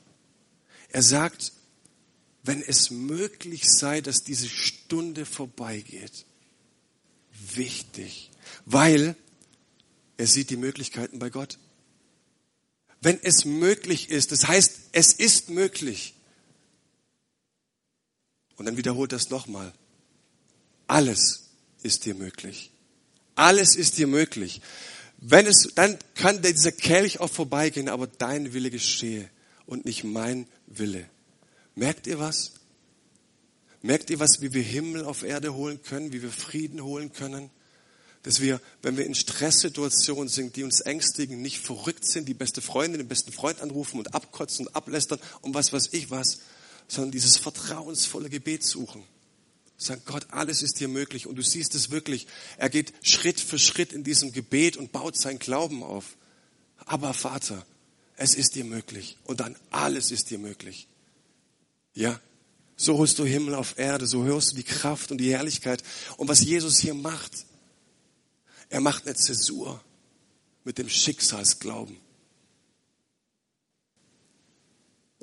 Er 0.89 1.03
sagt, 1.03 1.53
wenn 2.43 2.63
es 2.63 2.91
möglich 2.91 3.65
sei, 3.65 4.01
dass 4.01 4.23
diese 4.23 4.49
Stunde 4.49 5.27
vorbeigeht, 5.27 6.25
wichtig, 7.55 8.31
weil 8.65 9.17
er 10.17 10.27
sieht 10.27 10.51
die 10.51 10.57
Möglichkeiten 10.57 11.19
bei 11.19 11.29
Gott. 11.29 11.59
Wenn 13.01 13.21
es 13.23 13.45
möglich 13.45 14.11
ist, 14.11 14.33
das 14.33 14.49
heißt, 14.49 14.81
es 14.93 15.13
ist 15.13 15.51
möglich. 15.51 16.15
Und 18.57 18.67
dann 18.67 18.77
wiederholt 18.77 19.13
das 19.13 19.31
nochmal. 19.31 19.73
Alles 20.87 21.51
ist 21.83 22.05
dir 22.05 22.15
möglich. 22.15 22.71
Alles 23.35 23.77
ist 23.77 23.99
dir 23.99 24.07
möglich. 24.07 24.61
Wenn 25.19 25.47
es, 25.47 25.73
dann 25.75 25.99
kann 26.15 26.43
dieser 26.43 26.73
Kelch 26.73 27.21
auch 27.21 27.31
vorbeigehen, 27.31 27.89
aber 27.89 28.07
dein 28.07 28.53
Wille 28.53 28.71
geschehe 28.71 29.29
und 29.67 29.85
nicht 29.85 30.05
mein 30.05 30.47
Wille. 30.67 31.09
Merkt 31.75 32.07
ihr 32.07 32.19
was? 32.19 32.53
Merkt 33.83 34.11
ihr 34.11 34.21
was, 34.21 34.41
wie 34.41 34.53
wir 34.53 34.63
Himmel 34.63 35.05
auf 35.05 35.23
Erde 35.23 35.55
holen 35.55 35.83
können, 35.83 36.13
wie 36.13 36.23
wir 36.23 36.31
Frieden 36.31 36.83
holen 36.83 37.13
können? 37.13 37.51
dass 38.27 38.41
wir, 38.41 38.61
wenn 38.83 38.97
wir 38.97 39.07
in 39.07 39.15
Stresssituationen 39.15 40.27
sind, 40.27 40.57
die 40.57 40.65
uns 40.65 40.81
ängstigen, 40.81 41.41
nicht 41.43 41.61
verrückt 41.61 42.05
sind, 42.05 42.27
die 42.27 42.35
beste 42.35 42.61
Freundin, 42.61 42.99
den 42.99 43.07
besten 43.07 43.31
Freund 43.31 43.61
anrufen 43.61 44.01
und 44.01 44.15
abkotzen 44.15 44.67
und 44.67 44.75
ablästern 44.75 45.21
und 45.43 45.55
was 45.55 45.73
weiß 45.73 45.91
ich 45.93 46.11
was, 46.11 46.41
sondern 46.89 47.11
dieses 47.11 47.37
vertrauensvolle 47.37 48.31
Gebet 48.31 48.63
suchen. 48.63 49.03
Sagen, 49.79 50.03
Gott, 50.07 50.27
alles 50.31 50.63
ist 50.63 50.81
dir 50.81 50.89
möglich 50.89 51.27
und 51.27 51.37
du 51.37 51.43
siehst 51.43 51.75
es 51.75 51.91
wirklich. 51.91 52.27
Er 52.57 52.71
geht 52.71 52.95
Schritt 53.03 53.41
für 53.41 53.59
Schritt 53.59 53.93
in 53.93 54.05
diesem 54.05 54.33
Gebet 54.33 54.77
und 54.77 54.93
baut 54.93 55.17
seinen 55.17 55.39
Glauben 55.39 55.83
auf. 55.83 56.17
Aber 56.87 57.13
Vater, 57.13 57.67
es 58.17 58.35
ist 58.35 58.55
dir 58.55 58.65
möglich 58.65 59.19
und 59.25 59.41
dann 59.41 59.57
alles 59.71 60.11
ist 60.11 60.31
dir 60.31 60.39
möglich. 60.39 60.89
Ja, 61.95 62.21
so 62.77 62.99
holst 62.99 63.19
du 63.19 63.25
Himmel 63.25 63.55
auf 63.55 63.79
Erde, 63.79 64.07
so 64.07 64.25
hörst 64.25 64.53
du 64.53 64.57
die 64.57 64.63
Kraft 64.63 65.11
und 65.11 65.19
die 65.19 65.33
Herrlichkeit. 65.33 65.83
Und 66.17 66.29
was 66.29 66.41
Jesus 66.41 66.79
hier 66.79 66.95
macht, 66.95 67.33
er 68.69 68.81
macht 68.81 69.07
eine 69.07 69.15
Zäsur 69.15 69.83
mit 70.65 70.79
dem 70.79 70.89
Schicksalsglauben. 70.89 71.99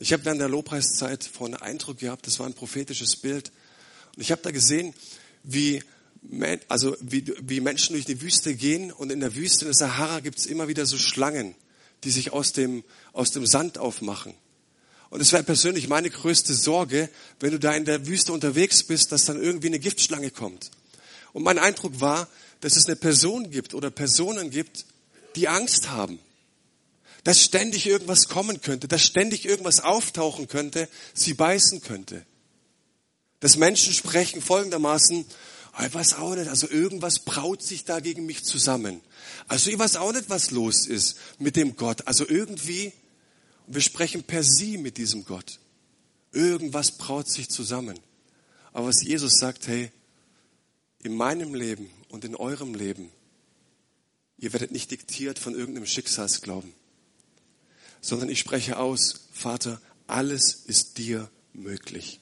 Ich 0.04 0.12
habe 0.12 0.26
während 0.26 0.42
der 0.42 0.50
Lobpreiszeit 0.50 1.24
vor 1.24 1.48
einen 1.48 1.56
Eindruck 1.56 2.00
gehabt, 2.00 2.28
das 2.28 2.38
war 2.38 2.46
ein 2.46 2.54
prophetisches 2.54 3.16
Bild. 3.16 3.54
Und 4.14 4.22
ich 4.22 4.34
habe 4.34 4.42
da 4.42 4.52
gesehen, 4.52 4.94
wie, 5.44 5.82
also 6.68 6.98
wie, 7.00 7.34
wie 7.42 7.62
Menschen 7.62 7.94
durch 7.94 8.04
die 8.04 8.22
Wüste 8.22 8.54
gehen 8.54 8.92
und 8.92 9.14
in 9.14 9.22
der 9.22 9.34
Wüste, 9.34 9.64
in 9.64 9.68
der 9.68 9.76
Sahara, 9.76 10.20
gibt 10.20 10.40
es 10.40 10.46
immer 10.46 10.68
wieder 10.68 10.86
so 10.86 10.98
Schlangen, 10.98 11.56
die 12.04 12.12
sich 12.12 12.34
aus 12.34 12.52
dem, 12.52 12.84
aus 13.14 13.32
dem 13.32 13.46
Sand 13.46 13.78
aufmachen. 13.78 14.34
Und 15.10 15.22
es 15.22 15.32
wäre 15.32 15.44
persönlich 15.44 15.88
meine 15.88 16.10
größte 16.10 16.54
Sorge, 16.54 17.10
wenn 17.40 17.52
du 17.52 17.58
da 17.60 17.74
in 17.74 17.86
der 17.86 18.06
Wüste 18.06 18.34
unterwegs 18.34 18.84
bist, 18.84 19.14
dass 19.14 19.24
dann 19.24 19.42
irgendwie 19.42 19.68
eine 19.68 19.80
Giftschlange 19.80 20.32
kommt. 20.32 20.70
Und 21.32 21.44
mein 21.44 21.60
Eindruck 21.60 22.02
war, 22.02 22.28
dass 22.60 22.76
es 22.76 22.88
eine 22.88 22.98
Person 22.98 23.52
gibt 23.52 23.74
oder 23.74 23.90
Personen 23.90 24.50
gibt, 24.50 24.84
die 25.38 25.48
Angst 25.48 25.92
haben. 25.92 26.20
Dass 27.24 27.42
ständig 27.42 27.86
irgendwas 27.86 28.28
kommen 28.28 28.62
könnte, 28.62 28.88
dass 28.88 29.02
ständig 29.02 29.46
irgendwas 29.46 29.80
auftauchen 29.80 30.48
könnte, 30.48 30.90
sie 31.14 31.34
beißen 31.34 31.82
könnte. 31.82 32.26
Dass 33.40 33.58
Menschen 33.58 33.94
sprechen 33.94 34.42
folgendermaßen, 34.42 35.26
ich 35.86 35.94
weiß 35.94 36.16
auch 36.16 36.36
nicht, 36.36 36.50
also 36.50 36.70
irgendwas 36.70 37.20
braut 37.20 37.64
sich 37.64 37.86
da 37.86 38.00
gegen 38.00 38.26
mich 38.26 38.44
zusammen. 38.44 39.02
Also 39.48 39.72
ich 39.72 39.80
weiß 39.80 39.96
auch 39.96 40.12
nicht, 40.14 40.30
was 40.30 40.52
los 40.52 40.86
ist 40.86 41.18
mit 41.40 41.56
dem 41.56 41.76
Gott. 41.76 42.08
Also 42.08 42.28
irgendwie, 42.28 42.94
wir 43.68 43.82
sprechen 43.82 44.24
per 44.24 44.44
Sie 44.44 44.78
mit 44.78 44.98
diesem 44.98 45.26
Gott. 45.26 45.60
Irgendwas 46.32 46.92
braut 46.92 47.30
sich 47.30 47.50
zusammen. 47.50 48.00
Aber 48.72 48.88
was 48.88 49.04
Jesus 49.04 49.40
sagt, 49.40 49.68
hey, 49.68 49.92
in 51.00 51.16
meinem 51.16 51.54
Leben 51.54 51.90
und 52.10 52.26
in 52.26 52.36
eurem 52.36 52.74
Leben, 52.74 53.12
ihr 54.38 54.54
werdet 54.54 54.72
nicht 54.72 54.92
diktiert 54.92 55.40
von 55.40 55.54
irgendeinem 55.54 55.86
Schicksalsglauben, 55.86 56.74
sondern 58.04 58.28
ich 58.28 58.38
spreche 58.38 58.78
aus, 58.78 59.30
Vater, 59.32 59.82
alles 60.08 60.56
ist 60.68 60.98
dir 60.98 61.32
möglich. 61.54 62.20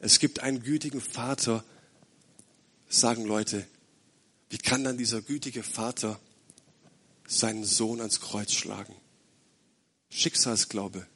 Es 0.00 0.18
gibt 0.18 0.40
einen 0.40 0.64
gütigen 0.64 1.00
Vater, 1.00 1.64
sagen 2.88 3.24
Leute, 3.24 3.64
wie 4.50 4.58
kann 4.58 4.82
dann 4.82 4.98
dieser 4.98 5.22
gütige 5.22 5.62
Vater 5.62 6.20
seinen 7.28 7.64
Sohn 7.64 8.00
ans 8.00 8.20
Kreuz 8.20 8.52
schlagen? 8.52 8.94
Schicksalsglaube. 10.10 11.06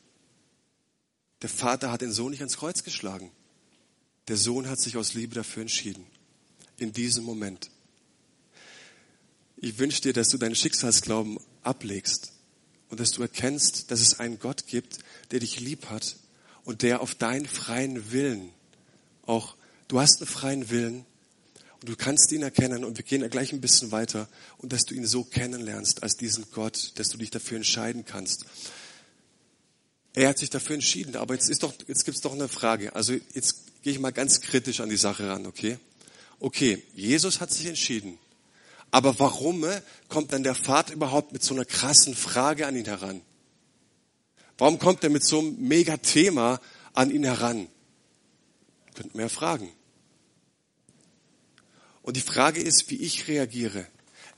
Der 1.42 1.50
Vater 1.50 1.90
hat 1.90 2.02
den 2.02 2.12
Sohn 2.12 2.30
nicht 2.30 2.40
ans 2.40 2.58
Kreuz 2.58 2.84
geschlagen. 2.84 3.32
Der 4.28 4.36
Sohn 4.36 4.68
hat 4.68 4.78
sich 4.78 4.96
aus 4.96 5.14
Liebe 5.14 5.34
dafür 5.34 5.62
entschieden 5.62 6.06
in 6.78 6.92
diesem 6.92 7.24
Moment. 7.24 7.68
Ich 9.56 9.78
wünsche 9.78 10.02
dir, 10.02 10.12
dass 10.12 10.28
du 10.28 10.38
deinen 10.38 10.54
Schicksalsglauben 10.54 11.40
ablegst 11.64 12.35
und 12.90 13.00
dass 13.00 13.12
du 13.12 13.22
erkennst, 13.22 13.90
dass 13.90 14.00
es 14.00 14.20
einen 14.20 14.38
Gott 14.38 14.66
gibt, 14.66 14.98
der 15.30 15.40
dich 15.40 15.60
lieb 15.60 15.86
hat 15.90 16.16
und 16.64 16.82
der 16.82 17.00
auf 17.00 17.14
deinen 17.14 17.46
freien 17.46 18.12
Willen 18.12 18.50
auch, 19.26 19.56
du 19.88 20.00
hast 20.00 20.20
einen 20.20 20.28
freien 20.28 20.70
Willen 20.70 21.04
und 21.80 21.88
du 21.88 21.96
kannst 21.96 22.30
ihn 22.32 22.42
erkennen 22.42 22.84
und 22.84 22.96
wir 22.96 23.04
gehen 23.04 23.28
gleich 23.28 23.52
ein 23.52 23.60
bisschen 23.60 23.90
weiter 23.90 24.28
und 24.58 24.72
dass 24.72 24.84
du 24.84 24.94
ihn 24.94 25.06
so 25.06 25.24
kennenlernst 25.24 26.02
als 26.02 26.16
diesen 26.16 26.46
Gott, 26.52 26.92
dass 26.96 27.08
du 27.08 27.18
dich 27.18 27.30
dafür 27.30 27.56
entscheiden 27.56 28.04
kannst. 28.04 28.44
Er 30.14 30.28
hat 30.28 30.38
sich 30.38 30.50
dafür 30.50 30.74
entschieden, 30.74 31.16
aber 31.16 31.34
jetzt 31.34 31.50
ist 31.50 31.62
doch, 31.62 31.74
jetzt 31.88 32.04
gibt's 32.04 32.22
doch 32.22 32.32
eine 32.32 32.48
Frage. 32.48 32.94
Also 32.94 33.12
jetzt 33.34 33.82
gehe 33.82 33.92
ich 33.92 33.98
mal 33.98 34.12
ganz 34.12 34.40
kritisch 34.40 34.80
an 34.80 34.88
die 34.88 34.96
Sache 34.96 35.28
ran, 35.28 35.46
okay? 35.46 35.78
okay, 36.40 36.82
Jesus 36.94 37.40
hat 37.40 37.52
sich 37.52 37.66
entschieden. 37.66 38.18
Aber 38.90 39.18
warum 39.18 39.64
äh, 39.64 39.82
kommt 40.08 40.32
dann 40.32 40.42
der 40.42 40.54
Vater 40.54 40.94
überhaupt 40.94 41.32
mit 41.32 41.42
so 41.42 41.54
einer 41.54 41.64
krassen 41.64 42.14
Frage 42.14 42.66
an 42.66 42.76
ihn 42.76 42.84
heran? 42.84 43.20
Warum 44.58 44.78
kommt 44.78 45.04
er 45.04 45.10
mit 45.10 45.24
so 45.24 45.40
einem 45.40 45.60
Megathema 45.60 46.60
an 46.94 47.10
ihn 47.10 47.24
heran? 47.24 47.68
Könnt 48.94 49.14
mehr 49.14 49.28
fragen. 49.28 49.70
Und 52.02 52.16
die 52.16 52.22
Frage 52.22 52.62
ist, 52.62 52.88
wie 52.88 52.96
ich 52.96 53.28
reagiere. 53.28 53.86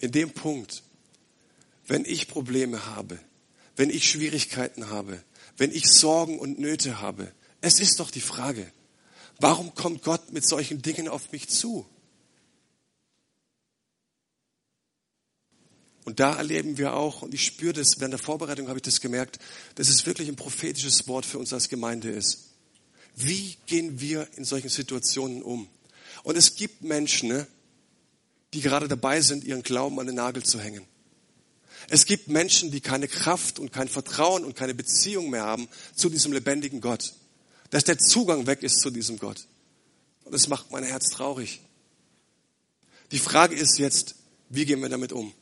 In 0.00 0.10
dem 0.10 0.30
Punkt, 0.30 0.82
wenn 1.86 2.04
ich 2.04 2.28
Probleme 2.28 2.86
habe, 2.86 3.18
wenn 3.76 3.90
ich 3.90 4.08
Schwierigkeiten 4.08 4.90
habe, 4.90 5.22
wenn 5.56 5.70
ich 5.70 5.86
Sorgen 5.86 6.38
und 6.38 6.58
Nöte 6.58 7.00
habe. 7.00 7.32
Es 7.60 7.78
ist 7.80 8.00
doch 8.00 8.10
die 8.10 8.20
Frage, 8.20 8.72
Warum 9.38 9.74
kommt 9.74 10.02
Gott 10.02 10.32
mit 10.32 10.46
solchen 10.46 10.82
Dingen 10.82 11.08
auf 11.08 11.30
mich 11.30 11.48
zu? 11.48 11.86
Und 16.08 16.20
da 16.20 16.36
erleben 16.36 16.78
wir 16.78 16.94
auch, 16.94 17.20
und 17.20 17.34
ich 17.34 17.44
spüre 17.44 17.74
das, 17.74 18.00
während 18.00 18.12
der 18.12 18.18
Vorbereitung 18.18 18.68
habe 18.68 18.78
ich 18.78 18.82
das 18.82 19.02
gemerkt, 19.02 19.38
dass 19.74 19.90
es 19.90 20.06
wirklich 20.06 20.26
ein 20.26 20.36
prophetisches 20.36 21.06
Wort 21.06 21.26
für 21.26 21.38
uns 21.38 21.52
als 21.52 21.68
Gemeinde 21.68 22.08
ist. 22.08 22.46
Wie 23.14 23.58
gehen 23.66 24.00
wir 24.00 24.26
in 24.36 24.44
solchen 24.44 24.70
Situationen 24.70 25.42
um? 25.42 25.68
Und 26.22 26.38
es 26.38 26.54
gibt 26.54 26.82
Menschen, 26.82 27.28
ne, 27.28 27.46
die 28.54 28.62
gerade 28.62 28.88
dabei 28.88 29.20
sind, 29.20 29.44
ihren 29.44 29.62
Glauben 29.62 30.00
an 30.00 30.06
den 30.06 30.14
Nagel 30.14 30.42
zu 30.42 30.58
hängen. 30.58 30.86
Es 31.90 32.06
gibt 32.06 32.28
Menschen, 32.28 32.70
die 32.70 32.80
keine 32.80 33.06
Kraft 33.06 33.58
und 33.58 33.70
kein 33.70 33.88
Vertrauen 33.88 34.46
und 34.46 34.56
keine 34.56 34.72
Beziehung 34.72 35.28
mehr 35.28 35.42
haben 35.42 35.68
zu 35.94 36.08
diesem 36.08 36.32
lebendigen 36.32 36.80
Gott. 36.80 37.12
Dass 37.68 37.84
der 37.84 37.98
Zugang 37.98 38.46
weg 38.46 38.62
ist 38.62 38.80
zu 38.80 38.88
diesem 38.88 39.18
Gott. 39.18 39.46
Und 40.24 40.32
das 40.32 40.48
macht 40.48 40.70
mein 40.70 40.84
Herz 40.84 41.10
traurig. 41.10 41.60
Die 43.10 43.18
Frage 43.18 43.54
ist 43.54 43.78
jetzt, 43.78 44.14
wie 44.48 44.64
gehen 44.64 44.80
wir 44.80 44.88
damit 44.88 45.12
um? 45.12 45.34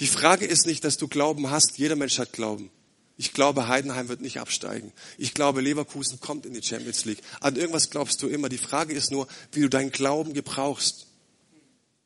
Die 0.00 0.06
Frage 0.06 0.46
ist 0.46 0.66
nicht, 0.66 0.84
dass 0.84 0.96
du 0.96 1.08
Glauben 1.08 1.50
hast. 1.50 1.78
Jeder 1.78 1.96
Mensch 1.96 2.18
hat 2.18 2.32
Glauben. 2.32 2.70
Ich 3.16 3.32
glaube, 3.32 3.66
Heidenheim 3.66 4.08
wird 4.08 4.20
nicht 4.20 4.38
absteigen. 4.38 4.92
Ich 5.18 5.34
glaube, 5.34 5.60
Leverkusen 5.60 6.20
kommt 6.20 6.46
in 6.46 6.54
die 6.54 6.62
Champions 6.62 7.04
League. 7.04 7.20
An 7.40 7.56
irgendwas 7.56 7.90
glaubst 7.90 8.22
du 8.22 8.28
immer. 8.28 8.48
Die 8.48 8.58
Frage 8.58 8.94
ist 8.94 9.10
nur, 9.10 9.26
wie 9.50 9.60
du 9.60 9.68
deinen 9.68 9.90
Glauben 9.90 10.34
gebrauchst. 10.34 11.06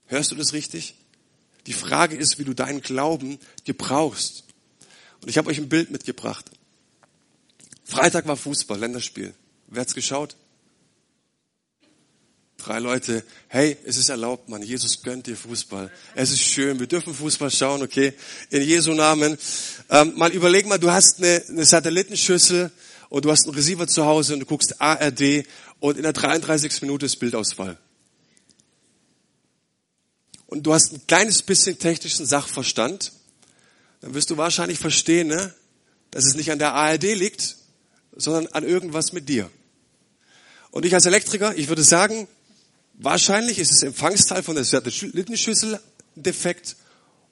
Hörst 0.07 0.31
du 0.31 0.37
das 0.37 0.55
richtig? 0.55 0.94
Die 1.66 1.74
Frage 1.74 2.16
ist, 2.16 2.38
wie 2.38 2.44
du 2.44 2.55
deinen 2.55 2.81
Glauben 2.81 3.38
gebrauchst. 3.64 4.44
Und 5.20 5.28
ich 5.28 5.37
habe 5.37 5.50
euch 5.50 5.59
ein 5.59 5.68
Bild 5.68 5.90
mitgebracht. 5.90 6.50
Freitag 7.85 8.26
war 8.26 8.37
Fußball, 8.37 8.78
Länderspiel. 8.78 9.35
Wer 9.68 9.83
hat's 9.83 9.94
geschaut? 9.94 10.37
Drei 12.64 12.79
Leute, 12.79 13.25
hey, 13.48 13.77
es 13.85 13.96
ist 13.96 14.09
erlaubt, 14.09 14.48
Mann. 14.48 14.62
Jesus 14.62 15.03
gönnt 15.03 15.27
dir 15.27 15.37
Fußball. 15.37 15.90
Es 16.14 16.31
ist 16.31 16.42
schön, 16.42 16.79
wir 16.79 16.87
dürfen 16.87 17.12
Fußball 17.12 17.51
schauen, 17.51 17.83
okay? 17.83 18.12
In 18.51 18.62
Jesu 18.62 18.94
Namen. 18.94 19.37
Ähm, 19.90 20.12
mal 20.16 20.31
überleg 20.31 20.66
mal, 20.66 20.79
du 20.79 20.88
hast 20.88 21.18
eine, 21.18 21.42
eine 21.48 21.64
Satellitenschüssel 21.64 22.70
und 23.09 23.25
du 23.25 23.33
hast 23.33 23.46
einen 23.46 23.57
Receiver 23.57 23.88
zu 23.88 24.05
Hause 24.05 24.35
und 24.35 24.40
du 24.40 24.46
guckst 24.46 24.81
ARD 24.81 25.44
und 25.81 25.96
in 25.96 26.05
der 26.05 26.12
33. 26.12 26.83
Minute 26.83 27.07
ist 27.07 27.16
Bildausfall. 27.16 27.79
Und 30.46 30.62
du 30.62 30.72
hast 30.72 30.92
ein 30.92 31.05
kleines 31.09 31.42
bisschen 31.42 31.81
technischen 31.81 32.27
Sachverstand, 32.27 33.11
dann 34.03 34.14
wirst 34.14 34.31
du 34.31 34.37
wahrscheinlich 34.37 34.79
verstehen, 34.79 35.27
ne, 35.27 35.53
dass 36.12 36.27
es 36.27 36.37
nicht 36.37 36.53
an 36.53 36.61
der 36.61 36.75
ARD 36.75 37.16
liegt, 37.16 37.57
sondern 38.14 38.46
an 38.53 38.62
irgendwas 38.62 39.12
mit 39.12 39.29
dir. 39.29 39.51
Und 40.72 40.87
ich 40.87 40.94
als 40.94 41.05
Elektriker, 41.05 41.55
ich 41.55 41.68
würde 41.68 41.83
sagen, 41.83 42.27
Wahrscheinlich 42.94 43.59
ist 43.59 43.72
das 43.72 43.83
Empfangsteil 43.83 44.42
von 44.42 44.55
der 44.55 44.64
Satellitenschüssel 44.64 45.81
defekt 46.14 46.76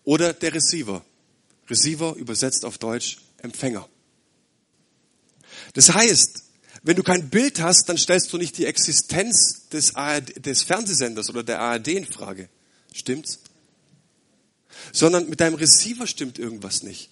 oder 0.04 0.32
der 0.32 0.54
Receiver. 0.54 1.04
Receiver 1.68 2.14
übersetzt 2.16 2.64
auf 2.64 2.78
Deutsch 2.78 3.18
Empfänger. 3.38 3.88
Das 5.74 5.92
heißt, 5.92 6.42
wenn 6.82 6.96
du 6.96 7.02
kein 7.02 7.28
Bild 7.28 7.60
hast, 7.60 7.88
dann 7.88 7.98
stellst 7.98 8.32
du 8.32 8.38
nicht 8.38 8.56
die 8.58 8.64
Existenz 8.64 9.68
des, 9.68 9.94
ARD, 9.94 10.44
des 10.44 10.62
Fernsehsenders 10.62 11.28
oder 11.28 11.42
der 11.42 11.60
ARD 11.60 11.88
in 11.88 12.06
Frage. 12.06 12.48
Stimmt's? 12.92 13.40
Sondern 14.92 15.28
mit 15.28 15.40
deinem 15.40 15.54
Receiver 15.54 16.06
stimmt 16.06 16.38
irgendwas 16.38 16.82
nicht. 16.82 17.10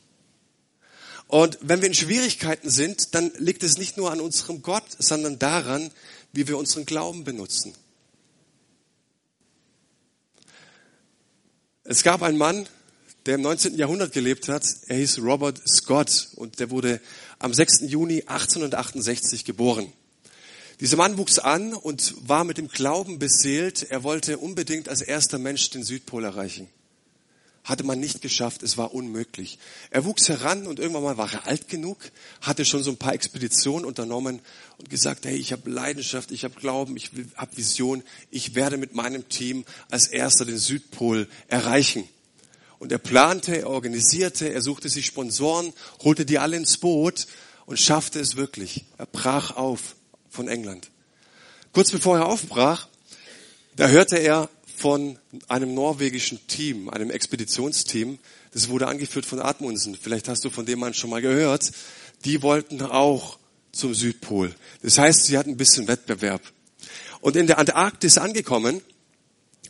Und 1.27 1.59
wenn 1.61 1.83
wir 1.83 1.89
in 1.89 1.95
Schwierigkeiten 1.95 2.71
sind, 2.71 3.15
dann 3.15 3.31
liegt 3.37 3.63
es 3.63 3.77
nicht 3.77 3.99
nur 3.99 4.11
an 4.11 4.21
unserem 4.21 4.63
Gott, 4.63 4.87
sondern 4.99 5.39
daran, 5.39 5.91
wie 6.33 6.49
wir 6.49 6.57
unseren 6.57 6.87
Glauben 6.87 7.25
benutzen. 7.25 7.75
Es 11.91 12.03
gab 12.03 12.21
einen 12.21 12.37
Mann, 12.37 12.69
der 13.25 13.37
im 13.37 13.41
19. 13.41 13.75
Jahrhundert 13.77 14.13
gelebt 14.13 14.49
hat. 14.49 14.63
Er 14.89 14.99
hieß 14.99 15.23
Robert 15.23 15.59
Scott 15.67 16.29
und 16.37 16.61
der 16.61 16.69
wurde 16.69 17.01
am 17.39 17.55
6. 17.55 17.81
Juni 17.87 18.25
1868 18.27 19.47
geboren. 19.47 19.91
Dieser 20.81 20.99
Mann 20.99 21.17
wuchs 21.17 21.39
an 21.39 21.73
und 21.73 22.15
war 22.29 22.45
mit 22.45 22.59
dem 22.59 22.69
Glauben 22.69 23.19
beseelt. 23.19 23.85
Er 23.85 24.03
wollte 24.03 24.37
unbedingt 24.37 24.91
als 24.91 25.01
erster 25.01 25.39
Mensch 25.39 25.71
den 25.71 25.83
Südpol 25.83 26.25
erreichen 26.25 26.69
hatte 27.69 27.85
man 27.85 28.01
nicht 28.01 28.23
geschafft, 28.23 28.63
es 28.63 28.79
war 28.79 28.95
unmöglich. 28.95 29.59
Er 29.91 30.07
wuchs 30.07 30.29
heran 30.31 30.67
und 30.67 30.79
irgendwann 30.79 31.03
mal 31.03 31.19
war 31.19 31.31
er 31.31 31.47
alt 31.47 31.69
genug, 31.69 31.99
hatte 32.41 32.65
schon 32.65 32.83
so 32.83 32.91
ein 32.91 32.97
paar 32.97 33.13
Expeditionen 33.13 33.85
unternommen 33.85 34.41
und 34.79 34.89
gesagt, 34.89 35.27
hey, 35.27 35.37
ich 35.37 35.53
habe 35.53 35.69
Leidenschaft, 35.69 36.33
ich 36.33 36.45
habe 36.45 36.55
Glauben, 36.59 36.97
ich 36.97 37.11
habe 37.37 37.57
Vision, 37.57 38.03
ich 38.31 38.55
werde 38.55 38.79
mit 38.79 38.95
meinem 38.95 39.29
Team 39.29 39.67
als 39.91 40.07
erster 40.07 40.47
den 40.47 40.57
Südpol 40.57 41.29
erreichen. 41.49 42.09
Und 42.79 42.91
er 42.91 42.99
plante, 42.99 43.59
er 43.59 43.69
organisierte, 43.69 44.51
er 44.51 44.63
suchte 44.63 44.89
sich 44.89 45.05
Sponsoren, 45.05 45.75
holte 46.03 46.25
die 46.25 46.39
alle 46.39 46.57
ins 46.57 46.79
Boot 46.79 47.27
und 47.67 47.79
schaffte 47.79 48.19
es 48.19 48.37
wirklich. 48.37 48.87
Er 48.97 49.07
brach 49.07 49.57
auf 49.57 49.95
von 50.31 50.49
England. 50.49 50.89
Kurz 51.73 51.91
bevor 51.91 52.17
er 52.17 52.27
aufbrach, 52.27 52.89
da 53.77 53.89
hörte 53.89 54.17
er 54.17 54.49
von 54.79 55.19
einem 55.49 55.75
norwegischen 55.75 56.47
Team, 56.47 56.89
einem 56.89 57.11
Expeditionsteam. 57.11 58.19
Das 58.53 58.69
wurde 58.69 58.87
angeführt 58.87 59.27
von 59.27 59.41
Admundsen. 59.41 59.97
Vielleicht 60.01 60.29
hast 60.29 60.45
du 60.45 60.51
von 60.51 60.67
dem 60.67 60.79
Mann 60.79 60.95
schon 60.95 61.11
mal 61.11 61.21
gehört. 61.21 61.73
Die 62.25 62.43
wollten 62.43 62.81
auch 62.83 63.39
zum 63.73 63.95
Südpol. 63.95 64.55
Das 64.83 64.99
heißt, 64.99 65.25
sie 65.25 65.37
hatten 65.37 65.51
ein 65.51 65.57
bisschen 65.57 65.89
Wettbewerb. 65.89 66.43
Und 67.21 67.37
in 67.37 67.47
der 67.47 67.59
Antarktis 67.59 68.19
angekommen, 68.19 68.81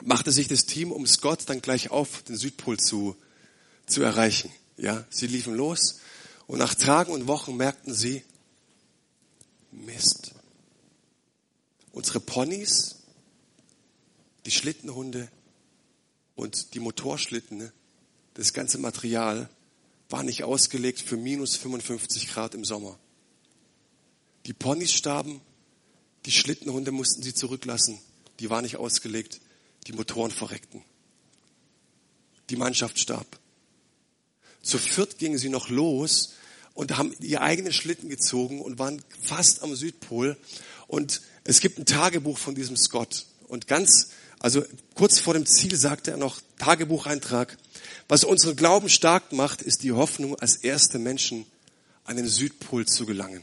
machte 0.04 0.30
sich 0.30 0.48
das 0.48 0.66
Team 0.66 0.92
um 0.92 1.06
Scott 1.06 1.40
dann 1.46 1.62
gleich 1.62 1.90
auf, 1.90 2.22
den 2.22 2.36
Südpol 2.36 2.78
zu, 2.78 3.16
zu 3.86 4.02
erreichen. 4.02 4.50
Ja, 4.76 5.04
sie 5.10 5.26
liefen 5.26 5.54
los 5.54 6.00
und 6.46 6.58
nach 6.58 6.74
Tagen 6.74 7.12
und 7.12 7.26
Wochen 7.26 7.56
merkten 7.56 7.94
sie, 7.94 8.22
Mist. 9.70 10.32
Unsere 11.92 12.20
Ponys 12.20 12.97
die 14.48 14.54
Schlittenhunde 14.54 15.28
und 16.34 16.72
die 16.72 16.80
Motorschlitten, 16.80 17.70
das 18.32 18.54
ganze 18.54 18.78
Material 18.78 19.50
war 20.08 20.22
nicht 20.22 20.42
ausgelegt 20.42 21.02
für 21.02 21.18
minus 21.18 21.56
55 21.56 22.30
Grad 22.30 22.54
im 22.54 22.64
Sommer. 22.64 22.98
Die 24.46 24.54
Ponys 24.54 24.94
starben, 24.94 25.42
die 26.24 26.32
Schlittenhunde 26.32 26.92
mussten 26.92 27.22
sie 27.22 27.34
zurücklassen, 27.34 27.98
die 28.40 28.48
war 28.48 28.62
nicht 28.62 28.78
ausgelegt, 28.78 29.42
die 29.86 29.92
Motoren 29.92 30.30
verreckten. 30.30 30.82
Die 32.48 32.56
Mannschaft 32.56 32.98
starb. 32.98 33.38
Zu 34.62 34.78
viert 34.78 35.18
gingen 35.18 35.36
sie 35.36 35.50
noch 35.50 35.68
los 35.68 36.32
und 36.72 36.96
haben 36.96 37.14
ihr 37.20 37.42
eigenen 37.42 37.74
Schlitten 37.74 38.08
gezogen 38.08 38.62
und 38.62 38.78
waren 38.78 39.02
fast 39.20 39.62
am 39.62 39.76
Südpol. 39.76 40.38
Und 40.86 41.20
es 41.44 41.60
gibt 41.60 41.78
ein 41.78 41.84
Tagebuch 41.84 42.38
von 42.38 42.54
diesem 42.54 42.78
Scott. 42.78 43.26
Und 43.48 43.66
ganz 43.66 44.08
also 44.40 44.64
kurz 44.94 45.18
vor 45.18 45.34
dem 45.34 45.46
Ziel 45.46 45.76
sagte 45.76 46.12
er 46.12 46.16
noch, 46.16 46.40
Tagebucheintrag, 46.58 47.56
was 48.08 48.24
unseren 48.24 48.56
Glauben 48.56 48.88
stark 48.88 49.32
macht, 49.32 49.62
ist 49.62 49.82
die 49.82 49.92
Hoffnung, 49.92 50.36
als 50.36 50.56
erste 50.56 50.98
Menschen 50.98 51.46
an 52.04 52.16
den 52.16 52.28
Südpol 52.28 52.86
zu 52.86 53.04
gelangen. 53.04 53.42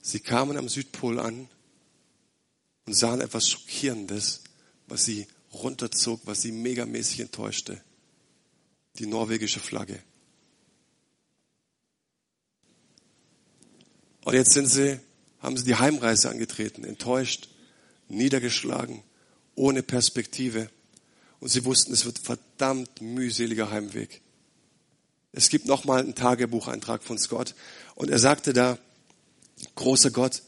Sie 0.00 0.20
kamen 0.20 0.56
am 0.56 0.68
Südpol 0.68 1.20
an 1.20 1.48
und 2.86 2.94
sahen 2.94 3.20
etwas 3.20 3.48
Schockierendes, 3.48 4.42
was 4.88 5.04
sie 5.04 5.26
runterzog, 5.52 6.20
was 6.24 6.42
sie 6.42 6.52
megamäßig 6.52 7.20
enttäuschte. 7.20 7.80
Die 8.98 9.06
norwegische 9.06 9.60
Flagge. 9.60 10.02
Und 14.24 14.34
jetzt 14.34 14.52
sind 14.52 14.66
sie, 14.66 14.98
haben 15.40 15.56
sie 15.56 15.64
die 15.64 15.76
Heimreise 15.76 16.30
angetreten, 16.30 16.84
enttäuscht 16.84 17.48
niedergeschlagen, 18.12 19.02
ohne 19.54 19.82
Perspektive. 19.82 20.70
Und 21.40 21.48
sie 21.48 21.64
wussten, 21.64 21.92
es 21.92 22.04
wird 22.04 22.18
verdammt 22.18 23.00
mühseliger 23.00 23.70
Heimweg. 23.70 24.20
Es 25.32 25.48
gibt 25.48 25.66
nochmal 25.66 26.00
einen 26.00 26.14
Tagebucheintrag 26.14 27.02
von 27.02 27.18
Scott. 27.18 27.54
Und 27.94 28.10
er 28.10 28.18
sagte 28.18 28.52
da, 28.52 28.78
großer 29.74 30.10
Gott, 30.10 30.42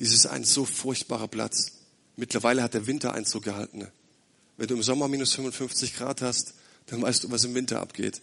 dies 0.00 0.12
ist 0.12 0.26
ein 0.26 0.44
so 0.44 0.64
furchtbarer 0.64 1.28
Platz. 1.28 1.72
Mittlerweile 2.16 2.62
hat 2.62 2.74
der 2.74 2.86
Winter 2.86 3.12
Einzug 3.12 3.44
gehalten. 3.44 3.86
Wenn 4.56 4.68
du 4.68 4.74
im 4.74 4.82
Sommer 4.82 5.08
minus 5.08 5.34
55 5.34 5.94
Grad 5.94 6.22
hast, 6.22 6.54
dann 6.86 7.02
weißt 7.02 7.24
du, 7.24 7.30
was 7.30 7.44
im 7.44 7.54
Winter 7.54 7.80
abgeht. 7.80 8.22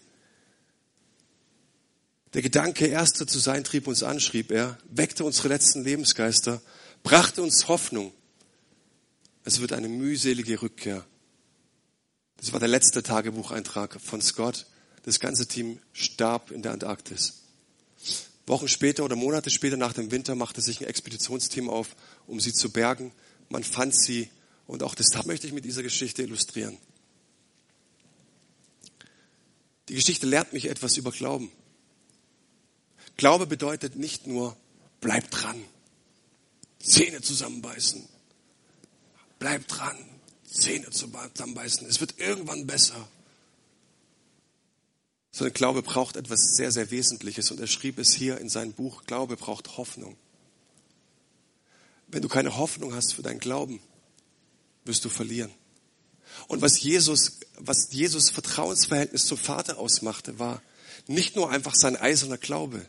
Der 2.33 2.41
Gedanke, 2.41 2.87
Erster 2.87 3.27
zu 3.27 3.37
sein, 3.37 3.63
trieb 3.63 3.87
uns 3.87 4.01
an, 4.01 4.19
schrieb 4.19 4.51
er, 4.51 4.79
weckte 4.89 5.23
unsere 5.23 5.49
letzten 5.49 5.83
Lebensgeister, 5.83 6.61
brachte 7.03 7.43
uns 7.43 7.67
Hoffnung. 7.67 8.11
Es 9.43 9.59
wird 9.59 9.73
eine 9.73 9.89
mühselige 9.89 10.61
Rückkehr. 10.61 11.05
Das 12.37 12.53
war 12.53 12.59
der 12.59 12.69
letzte 12.69 13.03
Tagebucheintrag 13.03 13.99
von 14.01 14.21
Scott. 14.21 14.65
Das 15.03 15.19
ganze 15.19 15.47
Team 15.47 15.79
starb 15.91 16.51
in 16.51 16.61
der 16.61 16.71
Antarktis. 16.71 17.41
Wochen 18.45 18.67
später 18.67 19.05
oder 19.05 19.15
Monate 19.15 19.49
später 19.49 19.77
nach 19.77 19.93
dem 19.93 20.11
Winter 20.11 20.35
machte 20.35 20.61
sich 20.61 20.81
ein 20.81 20.87
Expeditionsteam 20.87 21.69
auf, 21.69 21.95
um 22.27 22.39
sie 22.39 22.53
zu 22.53 22.71
bergen. 22.71 23.11
Man 23.49 23.63
fand 23.63 23.95
sie 23.95 24.29
und 24.67 24.83
auch 24.83 24.95
das 24.95 25.11
möchte 25.25 25.47
ich 25.47 25.53
mit 25.53 25.65
dieser 25.65 25.83
Geschichte 25.83 26.23
illustrieren. 26.23 26.77
Die 29.89 29.95
Geschichte 29.95 30.25
lehrt 30.25 30.53
mich 30.53 30.69
etwas 30.69 30.97
über 30.97 31.11
Glauben. 31.11 31.51
Glaube 33.17 33.45
bedeutet 33.45 33.95
nicht 33.95 34.27
nur, 34.27 34.57
bleib 35.01 35.29
dran, 35.29 35.61
Zähne 36.79 37.21
zusammenbeißen, 37.21 38.07
bleib 39.43 39.67
dran, 39.67 39.97
Zähne 40.49 40.89
zusammenbeißen. 40.89 41.85
Es 41.87 41.99
wird 41.99 42.17
irgendwann 42.17 42.65
besser. 42.65 43.09
Sondern 45.33 45.53
Glaube 45.53 45.81
braucht 45.81 46.15
etwas 46.15 46.55
sehr, 46.55 46.71
sehr 46.71 46.91
Wesentliches. 46.91 47.51
Und 47.51 47.59
er 47.59 47.67
schrieb 47.67 47.99
es 47.99 48.13
hier 48.13 48.37
in 48.37 48.47
seinem 48.47 48.71
Buch, 48.71 49.03
Glaube 49.03 49.35
braucht 49.35 49.75
Hoffnung. 49.75 50.15
Wenn 52.07 52.21
du 52.21 52.29
keine 52.29 52.55
Hoffnung 52.55 52.95
hast 52.95 53.15
für 53.15 53.21
deinen 53.21 53.41
Glauben, 53.41 53.81
wirst 54.85 55.03
du 55.03 55.09
verlieren. 55.09 55.51
Und 56.47 56.61
was 56.61 56.79
Jesus, 56.79 57.41
was 57.57 57.91
Jesus 57.91 58.29
Vertrauensverhältnis 58.29 59.25
zum 59.25 59.37
Vater 59.37 59.77
ausmachte, 59.77 60.39
war 60.39 60.61
nicht 61.07 61.35
nur 61.35 61.49
einfach 61.49 61.75
sein 61.75 61.97
eiserner 61.97 62.37
Glaube, 62.37 62.85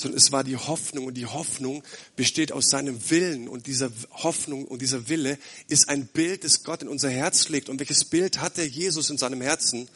sondern 0.00 0.18
es 0.18 0.32
war 0.32 0.44
die 0.44 0.56
Hoffnung 0.56 1.06
und 1.06 1.14
die 1.14 1.26
Hoffnung 1.26 1.82
besteht 2.16 2.52
aus 2.52 2.70
seinem 2.70 3.10
Willen 3.10 3.48
und 3.48 3.66
diese 3.66 3.92
Hoffnung 4.10 4.64
und 4.64 4.82
dieser 4.82 5.08
Wille 5.08 5.38
ist 5.68 5.88
ein 5.88 6.06
Bild, 6.06 6.44
das 6.44 6.64
Gott 6.64 6.82
in 6.82 6.88
unser 6.88 7.10
Herz 7.10 7.48
legt. 7.48 7.68
Und 7.68 7.78
welches 7.78 8.04
Bild 8.04 8.40
hatte 8.40 8.62
Jesus 8.62 9.10
in 9.10 9.18
seinem 9.18 9.40
Herzen? 9.40 9.88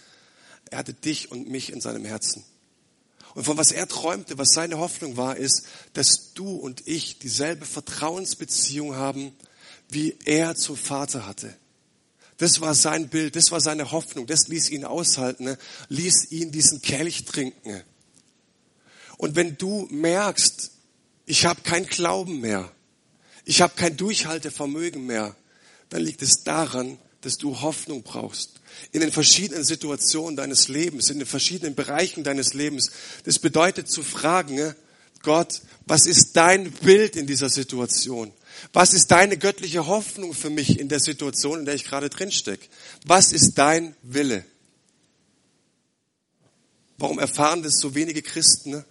Er 0.71 0.79
hatte 0.79 0.95
dich 0.95 1.31
und 1.31 1.49
mich 1.49 1.73
in 1.73 1.81
seinem 1.81 2.05
Herzen. 2.05 2.45
Und 3.35 3.45
von 3.45 3.57
was 3.57 3.73
er 3.73 3.89
träumte, 3.89 4.39
was 4.39 4.51
seine 4.51 4.79
Hoffnung 4.79 5.17
war, 5.17 5.37
ist, 5.37 5.65
dass 5.93 6.35
du 6.35 6.55
und 6.55 6.87
ich 6.87 7.19
dieselbe 7.19 7.67
Vertrauensbeziehung 7.67 8.95
haben, 8.95 9.33
wie 9.89 10.17
er 10.25 10.55
zum 10.55 10.77
Vater 10.77 11.27
hatte. 11.27 11.55
Das 12.39 12.61
war 12.61 12.75
sein 12.75 13.09
Bild, 13.09 13.37
das 13.37 13.51
war 13.53 13.61
seine 13.61 13.93
Hoffnung, 13.93 14.27
das 14.27 14.49
ließ 14.49 14.71
ihn 14.71 14.85
aushalten, 14.85 15.45
ne? 15.45 15.59
ließ 15.89 16.31
ihn 16.31 16.51
diesen 16.51 16.83
Kelch 16.83 17.25
trinken. 17.25 17.83
Und 19.19 19.37
wenn 19.37 19.57
du 19.57 19.87
merkst, 19.91 20.73
ich 21.27 21.47
habe 21.47 21.63
kein 21.63 21.87
Glauben 21.87 22.41
mehr, 22.41 22.71
ich 23.45 23.61
habe 23.61 23.75
kein 23.77 23.97
Durchhaltevermögen 23.97 25.07
mehr, 25.07 25.37
dann 25.91 26.03
liegt 26.03 26.23
es 26.23 26.43
daran, 26.45 26.99
dass 27.21 27.37
du 27.37 27.61
Hoffnung 27.61 28.03
brauchst. 28.03 28.61
In 28.93 29.01
den 29.01 29.13
verschiedenen 29.13 29.65
Situationen 29.65 30.37
deines 30.37 30.69
Lebens, 30.69 31.11
in 31.11 31.19
den 31.19 31.27
verschiedenen 31.27 31.75
Bereichen 31.75 32.25
deines 32.25 32.55
Lebens. 32.55 32.91
Das 33.25 33.39
bedeutet 33.39 33.89
zu 33.89 34.03
fragen, 34.03 34.75
Gott, 35.23 35.63
was 35.87 36.07
ist 36.07 36.37
dein 36.37 36.71
Bild 36.71 37.17
in 37.17 37.27
dieser 37.27 37.49
Situation? 37.49 38.33
Was 38.73 38.93
ist 38.93 39.11
deine 39.11 39.39
göttliche 39.39 39.87
Hoffnung 39.87 40.35
für 40.35 40.51
mich 40.51 40.79
in 40.79 40.89
der 40.89 41.01
Situation, 41.01 41.61
in 41.61 41.65
der 41.65 41.75
ich 41.75 41.85
gerade 41.85 42.11
drin 42.11 42.31
stecke? 42.31 42.67
Was 43.07 43.33
ist 43.33 43.55
dein 43.55 43.97
Wille? 44.03 44.45
Warum 46.99 47.19
erfahren 47.19 47.63
das 47.63 47.79
so 47.81 47.95
wenige 47.95 48.23
Christen? 48.23 48.71
Ne? 48.71 48.85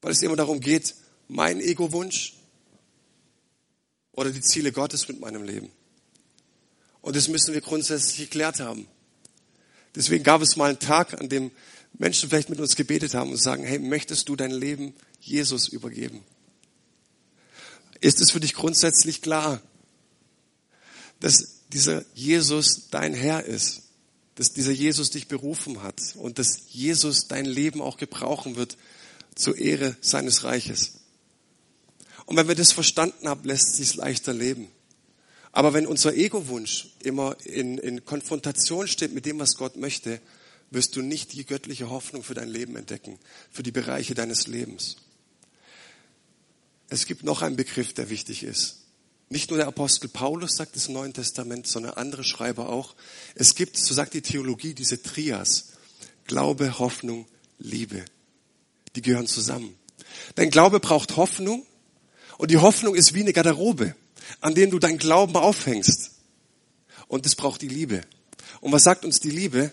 Weil 0.00 0.12
es 0.12 0.22
immer 0.22 0.36
darum 0.36 0.60
geht, 0.60 0.94
mein 1.28 1.60
Ego-Wunsch 1.60 2.34
oder 4.12 4.30
die 4.30 4.40
Ziele 4.40 4.72
Gottes 4.72 5.08
mit 5.08 5.20
meinem 5.20 5.42
Leben. 5.42 5.70
Und 7.00 7.16
das 7.16 7.28
müssen 7.28 7.54
wir 7.54 7.60
grundsätzlich 7.60 8.18
geklärt 8.18 8.60
haben. 8.60 8.88
Deswegen 9.94 10.24
gab 10.24 10.42
es 10.42 10.56
mal 10.56 10.70
einen 10.70 10.78
Tag, 10.78 11.20
an 11.20 11.28
dem 11.28 11.50
Menschen 11.94 12.28
vielleicht 12.28 12.50
mit 12.50 12.60
uns 12.60 12.76
gebetet 12.76 13.14
haben 13.14 13.30
und 13.30 13.38
sagen, 13.38 13.64
hey, 13.64 13.78
möchtest 13.78 14.28
du 14.28 14.36
dein 14.36 14.50
Leben 14.50 14.94
Jesus 15.20 15.68
übergeben? 15.68 16.22
Ist 18.00 18.20
es 18.20 18.30
für 18.30 18.40
dich 18.40 18.54
grundsätzlich 18.54 19.22
klar, 19.22 19.60
dass 21.20 21.62
dieser 21.72 22.04
Jesus 22.14 22.88
dein 22.90 23.14
Herr 23.14 23.44
ist? 23.44 23.82
Dass 24.36 24.52
dieser 24.52 24.70
Jesus 24.70 25.10
dich 25.10 25.26
berufen 25.26 25.82
hat 25.82 26.00
und 26.14 26.38
dass 26.38 26.62
Jesus 26.68 27.26
dein 27.26 27.44
Leben 27.44 27.80
auch 27.80 27.96
gebrauchen 27.96 28.54
wird 28.54 28.76
zur 29.38 29.56
Ehre 29.56 29.96
seines 30.00 30.44
Reiches? 30.44 30.98
Und 32.26 32.36
wenn 32.36 32.48
wir 32.48 32.54
das 32.54 32.72
verstanden 32.72 33.26
haben, 33.26 33.44
lässt 33.44 33.76
sich 33.76 33.94
leichter 33.94 34.34
leben. 34.34 34.68
Aber 35.52 35.72
wenn 35.72 35.86
unser 35.86 36.14
Ego-Wunsch 36.14 36.88
immer 37.02 37.36
in, 37.44 37.78
in 37.78 38.04
Konfrontation 38.04 38.86
steht 38.86 39.14
mit 39.14 39.24
dem, 39.24 39.38
was 39.38 39.56
Gott 39.56 39.76
möchte, 39.76 40.20
wirst 40.70 40.94
du 40.96 41.02
nicht 41.02 41.32
die 41.32 41.46
göttliche 41.46 41.88
Hoffnung 41.88 42.22
für 42.22 42.34
dein 42.34 42.48
Leben 42.48 42.76
entdecken, 42.76 43.18
für 43.50 43.62
die 43.62 43.70
Bereiche 43.70 44.14
deines 44.14 44.46
Lebens. 44.46 44.96
Es 46.90 47.06
gibt 47.06 47.22
noch 47.22 47.40
einen 47.40 47.56
Begriff, 47.56 47.94
der 47.94 48.10
wichtig 48.10 48.42
ist. 48.42 48.80
Nicht 49.30 49.50
nur 49.50 49.58
der 49.58 49.68
Apostel 49.68 50.08
Paulus 50.08 50.56
sagt 50.56 50.76
es 50.76 50.88
im 50.88 50.94
Neuen 50.94 51.12
Testament, 51.12 51.66
sondern 51.66 51.94
andere 51.94 52.24
Schreiber 52.24 52.68
auch. 52.68 52.94
Es 53.34 53.54
gibt, 53.54 53.76
so 53.76 53.94
sagt 53.94 54.14
die 54.14 54.22
Theologie, 54.22 54.74
diese 54.74 55.02
Trias. 55.02 55.72
Glaube, 56.24 56.78
Hoffnung, 56.78 57.26
Liebe. 57.58 58.04
Die 58.98 59.02
gehören 59.02 59.28
zusammen. 59.28 59.76
Dein 60.34 60.50
Glaube 60.50 60.80
braucht 60.80 61.16
Hoffnung 61.16 61.64
und 62.36 62.50
die 62.50 62.56
Hoffnung 62.56 62.96
ist 62.96 63.14
wie 63.14 63.20
eine 63.20 63.32
Garderobe, 63.32 63.94
an 64.40 64.56
dem 64.56 64.72
du 64.72 64.80
dein 64.80 64.98
Glauben 64.98 65.36
aufhängst. 65.36 66.10
Und 67.06 67.24
es 67.24 67.36
braucht 67.36 67.62
die 67.62 67.68
Liebe. 67.68 68.00
Und 68.60 68.72
was 68.72 68.82
sagt 68.82 69.04
uns 69.04 69.20
die 69.20 69.30
Liebe? 69.30 69.70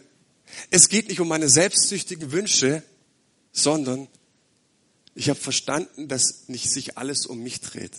Es 0.70 0.90
geht 0.90 1.10
nicht 1.10 1.22
um 1.22 1.28
meine 1.28 1.50
selbstsüchtigen 1.50 2.32
Wünsche, 2.32 2.84
sondern 3.52 4.08
ich 5.16 5.30
habe 5.30 5.40
verstanden, 5.40 6.08
dass 6.08 6.48
nicht 6.48 6.70
sich 6.70 7.00
alles 7.00 7.26
um 7.26 7.42
mich 7.42 7.62
dreht. 7.62 7.94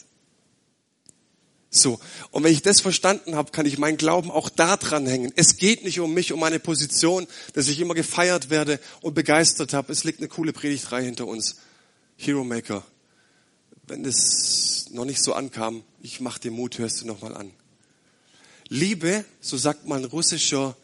So. 1.77 2.01
Und 2.31 2.45
wenn 2.45 2.53
ich 2.53 2.63
das 2.63 2.81
verstanden 2.81 3.37
habe, 3.37 3.53
kann 3.53 3.67
ich 3.67 3.79
meinen 3.79 3.97
Glauben 3.97 4.31
auch 4.31 4.49
da 4.49 4.77
dran 4.77 5.07
hängen. 5.07 5.33
Es 5.37 5.57
geht 5.57 5.85
nicht 5.85 6.01
um 6.01 6.15
mich, 6.15 6.33
um 6.33 6.41
meine 6.41 6.59
Position, 6.59 7.27
dass 7.53 7.69
ich 7.69 7.81
immer 7.81 7.95
gefeiert 7.95 8.51
werde 8.51 8.81
und 9.03 9.15
begeistert 9.15 9.73
habe. 9.73 9.93
Es 9.93 10.05
liegt 10.05 10.21
eine 10.21 10.29
coole 10.29 10.53
Predigtreihe 10.53 11.05
hinter 11.05 11.27
uns. 11.27 11.57
Hero 12.17 12.45
Maker. 12.45 12.85
Wenn 13.87 14.03
das 14.03 14.89
noch 14.91 15.05
nicht 15.05 15.23
so 15.23 15.35
ankam, 15.35 15.85
ich 16.03 16.21
mach 16.21 16.39
dir 16.39 16.51
Mut, 16.51 16.79
hörst 16.79 17.03
du 17.03 17.07
nochmal 17.07 17.37
an. 17.37 17.53
Liebe, 18.69 19.25
so 19.41 19.57
sagt 19.57 19.87
mein 19.87 20.05
russischer 20.05 20.77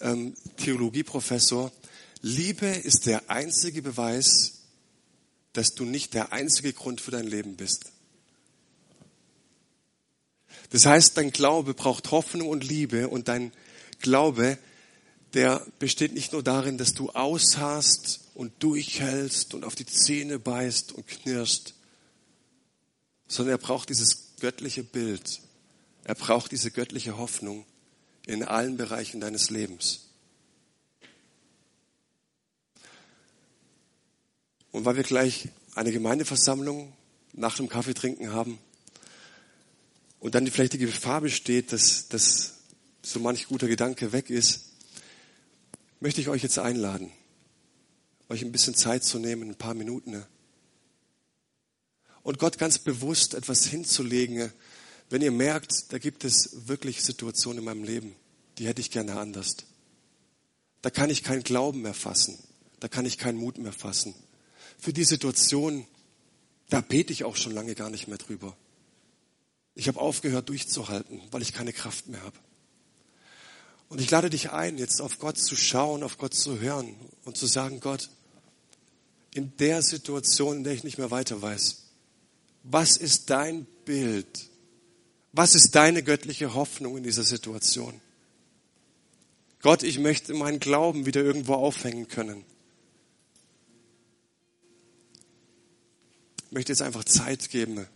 ähm, 0.00 0.34
Theologieprofessor, 0.56 1.70
Liebe 2.20 2.66
ist 2.66 3.06
der 3.06 3.30
einzige 3.30 3.80
Beweis, 3.80 4.54
dass 5.52 5.74
du 5.74 5.84
nicht 5.84 6.14
der 6.14 6.32
einzige 6.32 6.72
Grund 6.72 7.00
für 7.00 7.12
dein 7.12 7.26
Leben 7.26 7.56
bist. 7.56 7.92
Das 10.70 10.84
heißt, 10.86 11.16
dein 11.16 11.30
Glaube 11.30 11.74
braucht 11.74 12.10
Hoffnung 12.10 12.48
und 12.48 12.64
Liebe 12.64 13.08
und 13.08 13.28
dein 13.28 13.52
Glaube, 14.00 14.58
der 15.34 15.66
besteht 15.78 16.14
nicht 16.14 16.32
nur 16.32 16.42
darin, 16.42 16.78
dass 16.78 16.94
du 16.94 17.10
ausharrst 17.10 18.20
und 18.34 18.52
durchhältst 18.62 19.54
und 19.54 19.64
auf 19.64 19.74
die 19.74 19.86
Zähne 19.86 20.38
beißt 20.38 20.92
und 20.92 21.06
knirschst, 21.06 21.74
sondern 23.26 23.54
er 23.54 23.58
braucht 23.58 23.88
dieses 23.88 24.36
göttliche 24.40 24.82
Bild. 24.82 25.40
Er 26.04 26.14
braucht 26.14 26.52
diese 26.52 26.70
göttliche 26.70 27.18
Hoffnung 27.18 27.66
in 28.26 28.42
allen 28.44 28.76
Bereichen 28.76 29.20
deines 29.20 29.50
Lebens. 29.50 30.06
Und 34.70 34.84
weil 34.84 34.96
wir 34.96 35.02
gleich 35.02 35.48
eine 35.74 35.92
Gemeindeversammlung 35.92 36.92
nach 37.32 37.56
dem 37.56 37.68
Kaffeetrinken 37.68 38.32
haben 38.32 38.58
und 40.20 40.34
dann 40.34 40.46
vielleicht 40.46 40.72
die 40.72 40.78
Gefahr 40.78 41.20
besteht, 41.20 41.72
dass, 41.72 42.08
dass 42.08 42.54
so 43.02 43.20
manch 43.20 43.46
guter 43.46 43.68
Gedanke 43.68 44.12
weg 44.12 44.30
ist, 44.30 44.70
möchte 46.00 46.20
ich 46.20 46.28
euch 46.28 46.42
jetzt 46.42 46.58
einladen, 46.58 47.10
euch 48.28 48.42
ein 48.42 48.52
bisschen 48.52 48.74
Zeit 48.74 49.04
zu 49.04 49.18
nehmen, 49.18 49.50
ein 49.50 49.56
paar 49.56 49.74
Minuten, 49.74 50.24
und 52.22 52.38
Gott 52.38 52.58
ganz 52.58 52.78
bewusst 52.78 53.34
etwas 53.34 53.64
hinzulegen, 53.66 54.52
wenn 55.08 55.22
ihr 55.22 55.30
merkt, 55.30 55.92
da 55.92 55.98
gibt 55.98 56.24
es 56.24 56.68
wirklich 56.68 57.02
Situationen 57.02 57.60
in 57.60 57.64
meinem 57.64 57.84
Leben, 57.84 58.14
die 58.58 58.66
hätte 58.66 58.82
ich 58.82 58.90
gerne 58.90 59.18
anders. 59.18 59.56
Da 60.82 60.90
kann 60.90 61.08
ich 61.08 61.22
keinen 61.22 61.42
Glauben 61.42 61.80
mehr 61.80 61.94
fassen. 61.94 62.38
Da 62.80 62.88
kann 62.88 63.06
ich 63.06 63.16
keinen 63.16 63.38
Mut 63.38 63.56
mehr 63.56 63.72
fassen 63.72 64.14
für 64.78 64.92
die 64.92 65.04
Situation, 65.04 65.86
da 66.70 66.80
bete 66.80 67.12
ich 67.12 67.24
auch 67.24 67.36
schon 67.36 67.52
lange 67.52 67.74
gar 67.74 67.90
nicht 67.90 68.08
mehr 68.08 68.18
drüber. 68.18 68.56
Ich 69.78 69.86
habe 69.86 70.00
aufgehört 70.00 70.48
durchzuhalten, 70.48 71.22
weil 71.30 71.40
ich 71.40 71.52
keine 71.52 71.72
Kraft 71.72 72.08
mehr 72.08 72.20
habe. 72.20 72.36
Und 73.88 74.00
ich 74.00 74.10
lade 74.10 74.28
dich 74.28 74.50
ein, 74.50 74.76
jetzt 74.76 75.00
auf 75.00 75.20
Gott 75.20 75.38
zu 75.38 75.54
schauen, 75.54 76.02
auf 76.02 76.18
Gott 76.18 76.34
zu 76.34 76.58
hören 76.58 76.96
und 77.24 77.36
zu 77.36 77.46
sagen, 77.46 77.78
Gott, 77.78 78.10
in 79.32 79.56
der 79.58 79.82
Situation, 79.82 80.56
in 80.56 80.64
der 80.64 80.72
ich 80.72 80.82
nicht 80.82 80.98
mehr 80.98 81.12
weiter 81.12 81.40
weiß, 81.40 81.84
was 82.64 82.96
ist 82.96 83.30
dein 83.30 83.66
Bild? 83.84 84.50
Was 85.30 85.54
ist 85.54 85.76
deine 85.76 86.02
göttliche 86.02 86.54
Hoffnung 86.54 86.96
in 86.96 87.04
dieser 87.04 87.22
Situation? 87.22 88.00
Gott, 89.62 89.84
ich 89.84 90.00
möchte 90.00 90.34
meinen 90.34 90.58
Glauben 90.58 91.06
wieder 91.06 91.22
irgendwo 91.22 91.54
aufhängen 91.54 92.08
können. 92.08 92.44
Ich 96.46 96.52
möchte 96.52 96.72
jetzt 96.72 96.82
einfach 96.82 97.04
Zeit 97.04 97.48
geben, 97.50 97.86